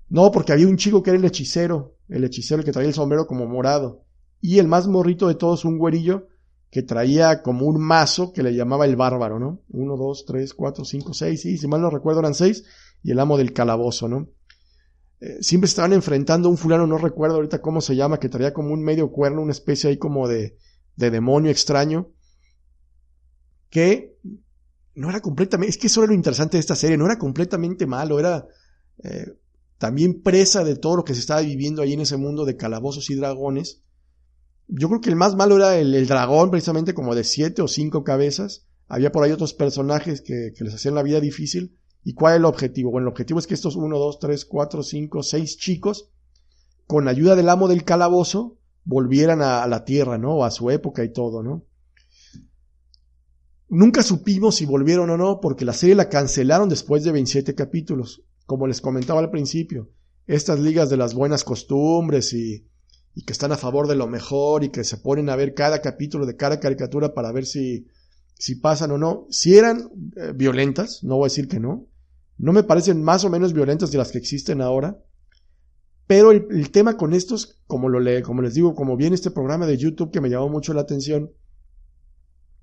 No, 0.08 0.32
porque 0.32 0.54
había 0.54 0.68
un 0.68 0.78
chico 0.78 1.04
que 1.04 1.10
era 1.10 1.20
el 1.20 1.26
hechicero. 1.26 1.98
El 2.08 2.24
hechicero 2.24 2.64
que 2.64 2.72
traía 2.72 2.88
el 2.88 2.94
sombrero 2.94 3.28
como 3.28 3.46
morado. 3.46 4.06
Y 4.40 4.60
el 4.60 4.70
más 4.70 4.88
morrito 4.88 5.28
de 5.28 5.36
todos, 5.36 5.66
un 5.66 5.78
güerillo, 5.78 6.28
que 6.72 6.84
traía 6.84 7.44
como 7.44 7.66
un 7.66 7.80
mazo 7.82 8.32
que 8.32 8.44
le 8.44 8.56
llamaba 8.56 8.86
el 8.86 8.96
bárbaro, 8.96 9.40
¿no? 9.40 9.62
Uno, 9.70 9.98
dos, 9.98 10.26
tres, 10.26 10.54
cuatro, 10.54 10.86
cinco, 10.86 11.14
seis, 11.14 11.42
sí, 11.42 11.58
si 11.58 11.68
mal 11.68 11.82
no 11.82 11.90
recuerdo 11.90 12.22
eran 12.22 12.34
seis, 12.34 12.64
y 13.04 13.12
el 13.12 13.20
amo 13.20 13.38
del 13.38 13.52
calabozo, 13.52 14.08
¿no? 14.08 14.30
Eh, 15.20 15.44
siempre 15.44 15.68
estaban 15.68 15.92
enfrentando 15.92 16.48
a 16.48 16.52
un 16.52 16.58
fulano, 16.58 16.88
no 16.88 16.98
recuerdo 16.98 17.36
ahorita 17.36 17.62
cómo 17.62 17.82
se 17.82 17.98
llama, 17.98 18.20
que 18.20 18.30
traía 18.30 18.54
como 18.54 18.74
un 18.74 18.84
medio 18.84 19.12
cuerno, 19.12 19.42
una 19.42 19.52
especie 19.52 19.90
ahí 19.90 19.98
como 19.98 20.30
de, 20.30 20.58
de 20.96 21.12
demonio 21.12 21.52
extraño, 21.52 22.14
que 23.70 24.11
no 24.96 25.10
era 25.10 25.22
completamente, 25.22 25.70
es 25.70 25.78
que 25.78 25.88
eso 25.88 26.02
era 26.02 26.10
lo 26.10 26.16
interesante 26.16 26.58
de 26.58 26.62
esta 26.62 26.76
serie, 26.76 26.98
no 26.98 27.06
era 27.06 27.18
completamente 27.18 27.86
malo, 27.86 28.20
era 28.20 28.48
eh, 29.04 29.38
también 29.78 30.22
presa 30.22 30.64
de 30.64 30.76
todo 30.76 30.98
lo 30.98 31.04
que 31.04 31.14
se 31.14 31.22
estaba 31.22 31.42
viviendo 31.42 31.82
ahí 31.82 31.94
en 31.94 32.02
ese 32.02 32.18
mundo 32.18 32.46
de 32.46 32.58
calabozos 32.58 33.10
y 33.10 33.16
dragones, 33.16 33.82
yo 34.74 34.88
creo 34.88 35.02
que 35.02 35.10
el 35.10 35.18
más 35.18 35.36
malo 35.36 35.58
era 35.58 35.78
el, 35.78 36.08
dragón, 36.08 36.50
precisamente 36.50 36.94
como 36.94 37.14
de 37.14 37.26
siete 37.26 37.62
o 37.62 37.68
cinco 37.68 38.04
cabezas. 38.04 38.66
Había 38.88 39.12
por 39.12 39.24
ahí 39.24 39.32
otros 39.32 39.54
personajes 39.54 40.22
que, 40.22 40.54
les 40.58 40.74
hacían 40.74 40.96
la 40.96 41.04
vida 41.04 41.20
difícil. 41.20 41.78
¿Y 42.04 42.14
cuál 42.14 42.34
es 42.34 42.38
el 42.40 42.46
objetivo? 42.46 42.90
Bueno, 42.90 43.08
el 43.08 43.12
objetivo 43.12 43.40
es 43.40 43.48
que 43.48 43.54
estos 43.54 43.76
uno, 43.76 44.00
dos, 44.00 44.20
tres, 44.20 44.46
cuatro, 44.46 44.82
cinco, 44.82 45.24
seis 45.24 45.58
chicos, 45.58 46.10
con 46.88 47.08
ayuda 47.08 47.36
del 47.36 47.50
amo 47.50 47.68
del 47.68 47.84
calabozo, 47.84 48.58
volvieran 48.86 49.42
a, 49.42 49.68
la 49.68 49.84
tierra, 49.84 50.18
¿no? 50.18 50.44
A 50.44 50.52
su 50.52 50.72
época 50.72 51.04
y 51.04 51.12
todo, 51.12 51.44
¿no? 51.44 51.66
Nunca 53.74 54.04
supimos 54.04 54.56
si 54.56 54.66
volvieron 54.66 55.10
o 55.12 55.18
no, 55.18 55.40
porque 55.40 55.64
la 55.64 55.72
serie 55.72 55.96
la 55.96 56.10
cancelaron 56.10 56.68
después 56.68 57.06
de 57.06 57.14
27 57.14 57.56
capítulos, 57.56 58.22
como 58.46 58.68
les 58.68 58.82
comentaba 58.82 59.22
al 59.22 59.32
principio. 59.32 59.90
Estas 60.28 60.60
ligas 60.60 60.90
de 60.90 60.98
las 60.98 61.14
buenas 61.14 61.46
costumbres 61.46 62.34
y 62.34 62.66
que 63.26 63.32
están 63.32 63.54
a 63.54 63.58
favor 63.58 63.88
de 63.88 63.96
lo 63.96 64.08
mejor 64.08 64.66
y 64.66 64.72
que 64.72 64.84
se 64.84 64.98
ponen 64.98 65.30
a 65.30 65.38
ver 65.38 65.54
cada 65.54 65.82
capítulo 65.82 66.26
de 66.26 66.36
cada 66.36 66.60
caricatura 66.60 67.14
para 67.14 67.32
ver 67.32 67.46
si, 67.46 67.88
si 68.38 68.56
pasan 68.56 68.92
o 68.92 68.98
no. 68.98 69.26
Si 69.30 69.58
eran 69.58 69.90
eh, 70.18 70.34
violentas, 70.36 71.02
no 71.06 71.16
voy 71.16 71.28
a 71.28 71.30
decir 71.30 71.48
que 71.48 71.62
no, 71.62 71.88
no 72.38 72.52
me 72.52 72.64
parecen 72.64 73.02
más 73.02 73.24
o 73.24 73.30
menos 73.30 73.54
violentas 73.54 73.90
de 73.90 74.00
las 74.00 74.12
que 74.12 74.18
existen 74.18 74.60
ahora, 74.62 75.02
pero 76.08 76.32
el, 76.32 76.72
tema 76.72 76.98
con 76.98 77.14
estos, 77.14 77.62
como, 77.68 77.88
lo 77.88 78.02
le, 78.02 78.22
como 78.22 78.42
les 78.42 78.54
digo, 78.54 78.76
como 78.76 78.98
viene 78.98 79.16
este 79.16 79.32
programa 79.32 79.66
de 79.66 79.78
YouTube 79.78 80.12
que 80.12 80.20
me 80.20 80.30
llamó 80.30 80.50
mucho 80.50 80.74
la 80.74 80.82
atención, 80.82 81.32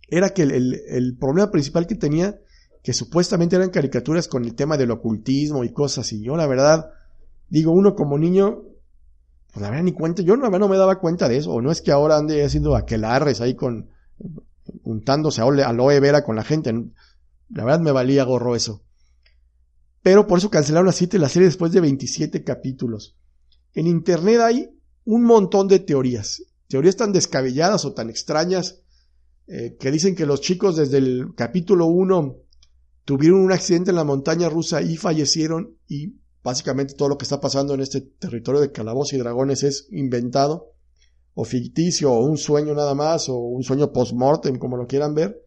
era 0.09 0.31
que 0.31 0.43
el, 0.43 0.75
el 0.89 1.17
problema 1.17 1.51
principal 1.51 1.87
que 1.87 1.95
tenía, 1.95 2.41
que 2.83 2.93
supuestamente 2.93 3.57
eran 3.57 3.71
caricaturas 3.71 4.29
con 4.29 4.45
el 4.45 4.55
tema 4.55 4.77
del 4.77 4.91
ocultismo 4.91 5.65
y 5.65 5.73
cosas, 5.73 6.13
y 6.13 6.23
yo 6.23 6.37
la 6.37 6.47
verdad, 6.47 6.91
digo, 7.49 7.73
uno 7.73 7.95
como 7.95 8.19
niño 8.19 8.65
pues 9.53 9.63
la 9.63 9.71
verdad 9.71 9.85
ni 9.85 9.93
cuenta, 9.93 10.23
yo 10.23 10.37
no, 10.37 10.51
no 10.51 10.69
me 10.69 10.77
daba 10.77 11.01
cuenta 11.01 11.29
de 11.29 11.39
eso, 11.39 11.53
o 11.53 11.63
no 11.63 11.71
es 11.71 11.81
que 11.81 11.91
ahora 11.91 12.19
ande 12.19 12.45
haciendo 12.45 12.77
aquelarres 12.77 13.41
ahí 13.41 13.55
con, 13.55 13.89
juntándose 14.83 15.41
a 15.41 15.45
aloe 15.45 16.01
vera 16.01 16.23
con 16.23 16.37
la 16.37 16.45
gente, 16.45 16.73
la 17.51 17.65
verdad 17.65 17.81
me 17.81 17.93
valía 17.93 18.25
gorro 18.25 18.55
eso. 18.55 18.83
Pero 20.03 20.27
por 20.27 20.39
eso 20.39 20.51
cancelaron 20.51 20.87
la, 20.87 20.93
siete, 20.93 21.19
la 21.19 21.29
serie 21.29 21.49
después 21.49 21.73
de 21.73 21.81
27 21.81 22.45
capítulos. 22.45 23.17
En 23.75 23.87
internet 23.87 24.41
hay 24.41 24.71
un 25.05 25.25
montón 25.25 25.67
de 25.67 25.79
teorías, 25.79 26.43
teorías 26.69 26.97
tan 26.97 27.13
descabelladas 27.13 27.85
o 27.85 27.95
tan 27.95 28.11
extrañas, 28.11 28.83
eh, 29.51 29.77
que 29.81 29.91
dicen 29.91 30.15
que 30.15 30.27
los 30.27 30.43
chicos 30.43 30.77
desde 30.77 30.99
el 30.99 31.35
capítulo 31.35 31.87
1 31.87 32.37
tuvieron 33.07 33.41
un 33.41 33.51
accidente 33.51 33.91
en 33.91 33.97
la 33.97 34.05
montaña 34.05 34.51
rusa 34.51 34.83
y 34.83 34.99
fallecieron 34.99 35.79
y 35.87 36.19
básicamente 36.43 36.93
todo 36.93 37.09
lo 37.09 37.17
que 37.17 37.25
está 37.25 37.41
pasando 37.41 37.73
en 37.73 37.81
este 37.81 38.03
territorio 38.03 38.61
de 38.61 38.73
calabozos 38.73 39.15
y 39.15 39.19
dragones 39.19 39.63
es 39.63 39.89
inventado, 39.91 40.75
o 41.33 41.45
ficticio, 41.45 42.13
o 42.13 42.27
un 42.27 42.37
sueño 42.37 42.75
nada 42.75 42.95
más, 42.95 43.31
o 43.31 43.39
un 43.39 43.63
sueño 43.63 43.91
post-mortem, 43.91 44.59
como 44.59 44.77
lo 44.77 44.87
quieran 44.87 45.15
ver. 45.15 45.41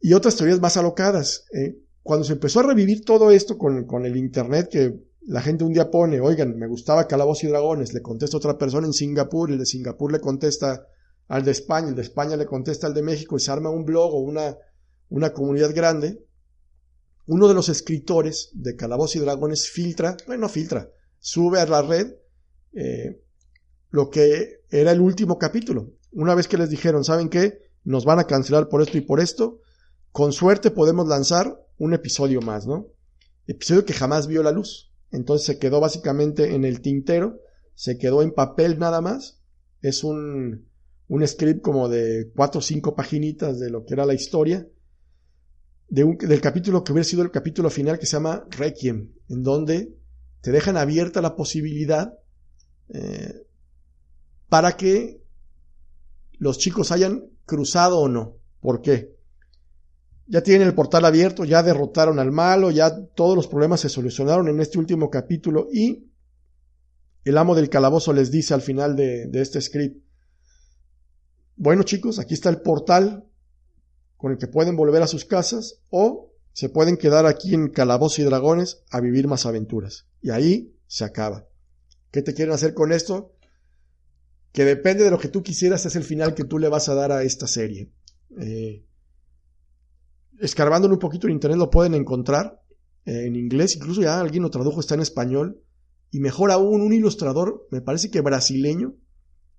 Y 0.00 0.14
otras 0.14 0.36
teorías 0.36 0.60
más 0.60 0.78
alocadas. 0.78 1.44
Eh, 1.52 1.82
cuando 2.02 2.24
se 2.24 2.34
empezó 2.34 2.60
a 2.60 2.62
revivir 2.62 3.04
todo 3.04 3.30
esto 3.30 3.58
con, 3.58 3.84
con, 3.84 4.06
el 4.06 4.16
Internet, 4.16 4.68
que 4.70 4.98
la 5.26 5.42
gente 5.42 5.64
un 5.64 5.74
día 5.74 5.90
pone, 5.90 6.20
oigan, 6.20 6.56
me 6.56 6.66
gustaba 6.66 7.06
Calabozos 7.06 7.44
y 7.44 7.48
Dragones, 7.48 7.92
le 7.92 8.00
contesta 8.00 8.38
otra 8.38 8.56
persona 8.56 8.86
en 8.86 8.94
Singapur, 8.94 9.50
el 9.50 9.58
de 9.58 9.66
Singapur 9.66 10.12
le 10.12 10.20
contesta 10.20 10.86
al 11.28 11.44
de 11.44 11.50
España, 11.52 11.88
el 11.88 11.94
de 11.94 12.02
España 12.02 12.36
le 12.36 12.46
contesta 12.46 12.86
al 12.86 12.94
de 12.94 13.02
México, 13.02 13.36
y 13.36 13.40
se 13.40 13.50
arma 13.50 13.70
un 13.70 13.84
blog 13.84 14.14
o 14.14 14.18
una, 14.18 14.56
una 15.10 15.32
comunidad 15.32 15.74
grande, 15.74 16.24
uno 17.26 17.46
de 17.46 17.54
los 17.54 17.68
escritores 17.68 18.50
de 18.54 18.74
Calabozos 18.74 19.16
y 19.16 19.18
Dragones 19.20 19.68
filtra, 19.68 20.16
bueno, 20.26 20.48
filtra, 20.48 20.90
sube 21.18 21.60
a 21.60 21.66
la 21.66 21.82
red 21.82 22.14
eh, 22.72 23.22
lo 23.90 24.08
que 24.08 24.62
era 24.70 24.92
el 24.92 25.00
último 25.00 25.38
capítulo. 25.38 25.92
Una 26.12 26.34
vez 26.34 26.48
que 26.48 26.56
les 26.56 26.70
dijeron, 26.70 27.04
¿saben 27.04 27.28
qué? 27.28 27.58
Nos 27.84 28.04
van 28.04 28.18
a 28.18 28.26
cancelar 28.26 28.68
por 28.68 28.80
esto 28.80 28.96
y 28.96 29.02
por 29.02 29.20
esto. 29.20 29.60
Con 30.10 30.32
suerte 30.32 30.70
podemos 30.70 31.06
lanzar 31.06 31.58
un 31.76 31.92
episodio 31.92 32.40
más, 32.40 32.66
¿no? 32.66 32.86
Episodio 33.46 33.84
que 33.84 33.92
jamás 33.92 34.26
vio 34.26 34.42
la 34.42 34.52
luz. 34.52 34.92
Entonces 35.10 35.46
se 35.46 35.58
quedó 35.58 35.80
básicamente 35.80 36.54
en 36.54 36.64
el 36.64 36.80
tintero, 36.80 37.40
se 37.74 37.98
quedó 37.98 38.22
en 38.22 38.32
papel 38.32 38.78
nada 38.78 39.00
más. 39.00 39.40
Es 39.80 40.02
un, 40.04 40.67
un 41.08 41.26
script 41.26 41.62
como 41.62 41.88
de 41.88 42.30
cuatro 42.34 42.60
o 42.60 42.62
cinco 42.62 42.94
paginitas 42.94 43.58
de 43.58 43.70
lo 43.70 43.84
que 43.84 43.94
era 43.94 44.06
la 44.06 44.14
historia 44.14 44.66
del 45.88 46.40
capítulo 46.42 46.84
que 46.84 46.92
hubiera 46.92 47.08
sido 47.08 47.22
el 47.22 47.30
capítulo 47.30 47.70
final 47.70 47.98
que 47.98 48.06
se 48.06 48.12
llama 48.12 48.44
Requiem, 48.50 49.10
en 49.28 49.42
donde 49.42 49.96
te 50.42 50.52
dejan 50.52 50.76
abierta 50.76 51.22
la 51.22 51.34
posibilidad 51.34 52.18
eh, 52.90 53.46
para 54.48 54.76
que 54.76 55.22
los 56.38 56.58
chicos 56.58 56.92
hayan 56.92 57.30
cruzado 57.46 58.00
o 58.00 58.08
no. 58.08 58.36
¿Por 58.60 58.82
qué? 58.82 59.16
Ya 60.26 60.42
tienen 60.42 60.68
el 60.68 60.74
portal 60.74 61.06
abierto, 61.06 61.46
ya 61.46 61.62
derrotaron 61.62 62.18
al 62.18 62.32
malo, 62.32 62.70
ya 62.70 63.06
todos 63.14 63.34
los 63.34 63.48
problemas 63.48 63.80
se 63.80 63.88
solucionaron 63.88 64.48
en 64.48 64.60
este 64.60 64.78
último 64.78 65.08
capítulo 65.08 65.68
y 65.72 66.10
el 67.24 67.38
amo 67.38 67.54
del 67.54 67.70
calabozo 67.70 68.12
les 68.12 68.30
dice 68.30 68.52
al 68.52 68.60
final 68.62 68.94
de, 68.94 69.26
de 69.26 69.40
este 69.40 69.60
script, 69.60 70.02
bueno 71.58 71.82
chicos, 71.82 72.18
aquí 72.18 72.34
está 72.34 72.48
el 72.48 72.62
portal 72.62 73.28
con 74.16 74.32
el 74.32 74.38
que 74.38 74.46
pueden 74.46 74.76
volver 74.76 75.02
a 75.02 75.06
sus 75.06 75.24
casas 75.24 75.80
o 75.90 76.32
se 76.52 76.68
pueden 76.68 76.96
quedar 76.96 77.26
aquí 77.26 77.54
en 77.54 77.68
Calabozos 77.68 78.18
y 78.18 78.24
Dragones 78.24 78.82
a 78.90 79.00
vivir 79.00 79.28
más 79.28 79.46
aventuras. 79.46 80.08
Y 80.20 80.30
ahí 80.30 80.74
se 80.86 81.04
acaba. 81.04 81.46
¿Qué 82.10 82.22
te 82.22 82.34
quieren 82.34 82.54
hacer 82.54 82.74
con 82.74 82.90
esto? 82.90 83.32
Que 84.52 84.64
depende 84.64 85.04
de 85.04 85.10
lo 85.10 85.18
que 85.18 85.28
tú 85.28 85.42
quisieras, 85.42 85.86
es 85.86 85.94
el 85.94 86.02
final 86.02 86.34
que 86.34 86.44
tú 86.44 86.58
le 86.58 86.68
vas 86.68 86.88
a 86.88 86.94
dar 86.94 87.12
a 87.12 87.22
esta 87.22 87.46
serie. 87.46 87.92
Eh, 88.40 88.84
un 90.40 90.98
poquito 90.98 91.26
en 91.26 91.34
internet 91.34 91.58
lo 91.58 91.70
pueden 91.70 91.94
encontrar 91.94 92.60
eh, 93.04 93.26
en 93.26 93.36
inglés, 93.36 93.76
incluso 93.76 94.00
ya 94.00 94.18
alguien 94.18 94.42
lo 94.42 94.50
tradujo, 94.50 94.80
está 94.80 94.94
en 94.94 95.02
español. 95.02 95.62
Y 96.10 96.20
mejor 96.20 96.50
aún, 96.50 96.80
un 96.80 96.92
ilustrador, 96.92 97.68
me 97.70 97.82
parece 97.82 98.10
que 98.10 98.20
brasileño, 98.20 98.96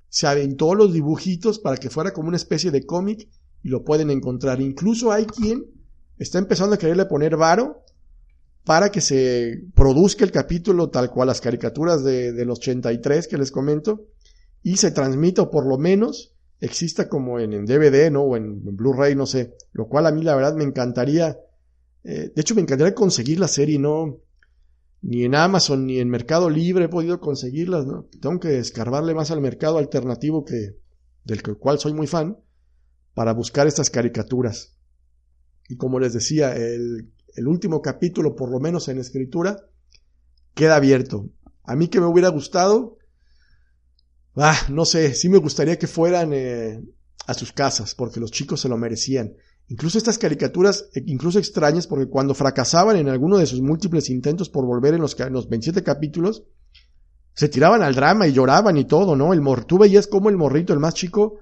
se 0.10 0.28
aventó 0.28 0.76
los 0.76 0.93
dibujitos 0.93 1.60
para 1.60 1.78
que 1.78 1.89
fuera 1.89 2.12
como 2.12 2.28
una 2.28 2.38
especie 2.38 2.72
de 2.72 2.86
cómic 2.86 3.30
y 3.63 3.69
lo 3.69 3.84
pueden 3.84 4.10
encontrar. 4.10 4.60
Incluso 4.60 5.12
hay 5.12 5.26
quien 5.26 5.65
está 6.17 6.39
empezando 6.39 6.76
a 6.76 6.78
quererle 6.78 7.06
poner 7.06 7.38
varo 7.38 7.84
para 8.65 8.91
que 8.91 9.02
se 9.02 9.63
produzca 9.74 10.26
el 10.26 10.32
capítulo 10.32 10.89
tal 10.89 11.10
cual 11.10 11.28
las 11.28 11.41
caricaturas 11.41 12.04
de, 12.04 12.34
del 12.34 12.50
83 12.50 13.28
que 13.28 13.38
les 13.38 13.52
comento 13.52 14.08
y 14.63 14.78
se 14.78 14.91
transmita 14.91 15.43
o 15.43 15.52
por 15.52 15.65
lo 15.65 15.78
menos 15.78 16.36
exista 16.60 17.08
como 17.08 17.39
en, 17.39 17.65
DVD, 17.65 18.12
¿no? 18.12 18.24
O 18.24 18.36
en, 18.36 18.63
Blu-ray, 18.76 19.15
no 19.15 19.26
sé. 19.26 19.56
Lo 19.72 19.88
cual 19.88 20.08
a 20.08 20.12
mí 20.12 20.24
la 20.24 20.36
verdad 20.36 20.56
me 20.56 20.63
encantaría, 20.63 21.39
eh, 22.04 22.32
de 22.36 22.41
hecho 22.41 22.56
me 22.56 22.62
encantaría 22.62 22.93
conseguir 22.93 23.39
la 23.39 23.48
serie, 23.48 23.80
no, 23.80 24.19
ni 25.02 25.24
en 25.24 25.36
Amazon 25.36 25.86
ni 25.86 26.00
en 26.00 26.10
Mercado 26.10 26.50
Libre 26.50 26.86
he 26.86 26.90
podido 26.90 27.20
conseguirlas, 27.20 27.86
¿no? 27.86 28.08
Tengo 28.22 28.40
que 28.40 28.60
escarbarle 28.60 29.14
más 29.14 29.32
al 29.32 29.42
mercado 29.42 29.78
alternativo 29.78 30.44
que, 30.44 30.78
del 31.24 31.42
cual 31.58 31.80
soy 31.80 31.94
muy 31.94 32.08
fan 32.08 32.38
para 33.14 33.34
buscar 33.34 33.68
estas 33.68 33.90
caricaturas. 33.90 34.76
Y 35.68 35.78
como 35.78 36.00
les 36.00 36.14
decía, 36.14 36.56
el, 36.56 37.12
último 37.46 37.82
capítulo, 37.82 38.36
por 38.36 38.52
lo 38.52 38.60
menos 38.60 38.88
en 38.90 38.98
escritura, 38.98 39.58
queda 40.54 40.76
abierto. 40.76 41.30
A 41.64 41.76
mí 41.76 41.88
que 41.88 42.02
me 42.02 42.08
hubiera 42.08 42.30
gustado, 42.30 42.98
ah, 44.36 44.58
no 44.70 44.84
sé, 44.84 45.14
sí 45.14 45.30
me 45.30 45.38
gustaría 45.38 45.80
que 45.80 45.88
fueran 45.88 46.34
eh, 46.34 46.84
a 47.28 47.34
sus 47.34 47.54
casas, 47.54 47.96
porque 47.96 48.20
los 48.20 48.32
chicos 48.32 48.62
se 48.62 48.70
lo 48.70 48.78
merecían. 48.78 49.36
Incluso 49.70 50.00
estas 50.00 50.18
caricaturas, 50.18 50.90
eh, 50.96 51.04
incluso 51.06 51.38
extrañas, 51.38 51.86
porque 51.86 52.08
cuando 52.08 52.34
fracasaban 52.34 52.98
en 52.98 53.08
alguno 53.08 53.38
de 53.38 53.46
sus 53.46 53.62
múltiples 53.62 54.10
intentos 54.10 54.50
por 54.50 54.66
volver 54.66 54.96
en 54.96 55.02
los, 55.02 55.18
en 55.20 55.32
los 55.32 55.48
27 55.48 55.84
capítulos, 55.84 56.44
se 57.36 57.50
tiraban 57.50 57.84
al 57.84 57.94
drama 57.94 58.28
y 58.28 58.34
lloraban 58.34 58.78
y 58.78 58.86
todo, 58.86 59.16
¿no? 59.16 59.32
El 59.32 59.42
mor 59.42 59.66
tú 59.66 59.78
veías 59.78 60.08
como 60.08 60.30
el 60.30 60.38
morrito, 60.38 60.74
el 60.74 60.80
más 60.80 60.96
chico, 60.96 61.40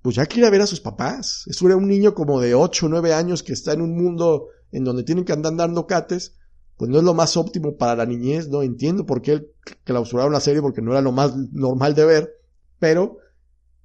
pues 0.00 0.16
ya 0.16 0.26
quiere 0.26 0.50
ver 0.50 0.62
a 0.62 0.66
sus 0.66 0.80
papás. 0.80 1.44
Eso 1.46 1.66
era 1.66 1.76
un 1.76 1.86
niño 1.86 2.14
como 2.14 2.40
de 2.40 2.54
8 2.54 2.86
o 2.86 2.88
9 2.88 3.12
años 3.12 3.42
que 3.42 3.52
está 3.52 3.74
en 3.74 3.82
un 3.82 3.94
mundo 3.94 4.48
en 4.72 4.84
donde 4.84 5.04
tienen 5.04 5.24
que 5.24 5.34
andar 5.34 5.54
dando 5.54 5.86
cates, 5.86 6.36
pues 6.78 6.90
no 6.90 6.98
es 6.98 7.04
lo 7.04 7.12
más 7.12 7.36
óptimo 7.36 7.76
para 7.76 7.94
la 7.94 8.06
niñez, 8.06 8.48
no 8.48 8.62
entiendo 8.62 9.04
por 9.04 9.20
qué 9.20 9.46
clausuraron 9.84 10.32
la 10.32 10.40
serie 10.40 10.62
porque 10.62 10.82
no 10.82 10.92
era 10.92 11.02
lo 11.02 11.12
más 11.12 11.36
normal 11.52 11.94
de 11.94 12.06
ver, 12.06 12.34
pero 12.78 13.18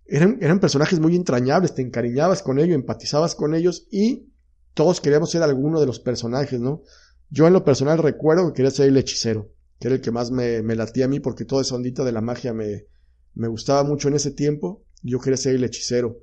eran, 0.10 0.38
eran 0.42 0.60
personajes 0.60 1.00
muy 1.00 1.16
entrañables, 1.16 1.76
te 1.76 1.82
encariñabas 1.82 2.42
con 2.42 2.60
ellos, 2.60 2.76
empatizabas 2.76 3.36
con 3.36 3.54
ellos 3.54 3.88
y 3.92 4.32
todos 4.74 5.02
queríamos 5.02 5.32
ser 5.32 5.44
alguno 5.44 5.80
de 5.80 5.86
los 5.86 6.00
personajes, 6.00 6.60
¿no? 6.60 6.84
Yo 7.30 7.48
en 7.48 7.54
lo 7.54 7.64
personal 7.64 7.98
recuerdo 7.98 8.48
que 8.48 8.54
quería 8.58 8.72
ser 8.72 8.88
el 8.88 8.98
hechicero, 8.98 9.52
que 9.80 9.88
era 9.88 9.96
el 9.96 10.02
que 10.02 10.12
más 10.12 10.32
me, 10.32 10.62
me 10.62 10.76
latía 10.76 11.06
a 11.06 11.08
mí 11.08 11.20
porque 11.20 11.46
toda 11.46 11.62
esa 11.62 11.76
ondita 11.76 12.04
de 12.04 12.12
la 12.12 12.22
magia 12.22 12.54
me, 12.54 12.88
me 13.34 13.48
gustaba 13.48 13.84
mucho 13.84 14.08
en 14.08 14.16
ese 14.16 14.32
tiempo 14.32 14.84
yo 15.02 15.20
quería 15.20 15.38
ser 15.38 15.56
el 15.56 15.64
hechicero. 15.64 16.20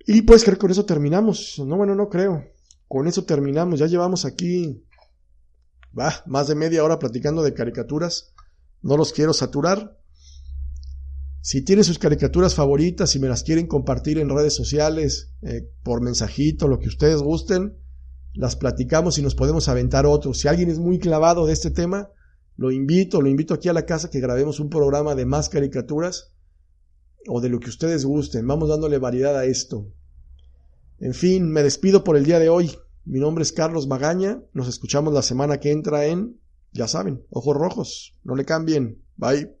Y 0.00 0.22
pues 0.22 0.42
creo 0.42 0.56
que 0.56 0.60
con 0.60 0.70
eso 0.70 0.84
terminamos. 0.84 1.58
No, 1.64 1.76
bueno, 1.76 1.94
no 1.94 2.08
creo. 2.08 2.44
Con 2.86 3.06
eso 3.06 3.24
terminamos. 3.24 3.78
Ya 3.78 3.86
llevamos 3.86 4.24
aquí 4.24 4.84
bah, 5.92 6.22
más 6.26 6.48
de 6.48 6.54
media 6.54 6.82
hora 6.82 6.98
platicando 6.98 7.42
de 7.42 7.54
caricaturas. 7.54 8.34
No 8.82 8.96
los 8.96 9.12
quiero 9.12 9.32
saturar. 9.32 9.97
Si 11.48 11.62
tienen 11.62 11.82
sus 11.82 11.98
caricaturas 11.98 12.54
favoritas, 12.54 13.16
y 13.16 13.18
me 13.18 13.26
las 13.26 13.42
quieren 13.42 13.66
compartir 13.66 14.18
en 14.18 14.28
redes 14.28 14.52
sociales, 14.52 15.32
eh, 15.40 15.66
por 15.82 16.02
mensajito, 16.02 16.68
lo 16.68 16.78
que 16.78 16.88
ustedes 16.88 17.22
gusten, 17.22 17.78
las 18.34 18.54
platicamos 18.54 19.16
y 19.16 19.22
nos 19.22 19.34
podemos 19.34 19.66
aventar 19.70 20.04
otros. 20.04 20.40
Si 20.40 20.48
alguien 20.48 20.68
es 20.68 20.78
muy 20.78 20.98
clavado 20.98 21.46
de 21.46 21.54
este 21.54 21.70
tema, 21.70 22.10
lo 22.58 22.70
invito, 22.70 23.22
lo 23.22 23.30
invito 23.30 23.54
aquí 23.54 23.70
a 23.70 23.72
la 23.72 23.86
casa 23.86 24.10
que 24.10 24.20
grabemos 24.20 24.60
un 24.60 24.68
programa 24.68 25.14
de 25.14 25.24
más 25.24 25.48
caricaturas 25.48 26.34
o 27.26 27.40
de 27.40 27.48
lo 27.48 27.60
que 27.60 27.70
ustedes 27.70 28.04
gusten. 28.04 28.46
Vamos 28.46 28.68
dándole 28.68 28.98
variedad 28.98 29.34
a 29.34 29.46
esto. 29.46 29.90
En 30.98 31.14
fin, 31.14 31.50
me 31.50 31.62
despido 31.62 32.04
por 32.04 32.18
el 32.18 32.26
día 32.26 32.40
de 32.40 32.50
hoy. 32.50 32.76
Mi 33.06 33.20
nombre 33.20 33.40
es 33.40 33.52
Carlos 33.52 33.86
Magaña. 33.86 34.42
Nos 34.52 34.68
escuchamos 34.68 35.14
la 35.14 35.22
semana 35.22 35.60
que 35.60 35.70
entra 35.70 36.04
en, 36.04 36.38
ya 36.72 36.88
saben, 36.88 37.24
Ojos 37.30 37.56
Rojos. 37.56 38.18
No 38.22 38.34
le 38.34 38.44
cambien. 38.44 39.02
Bye. 39.16 39.57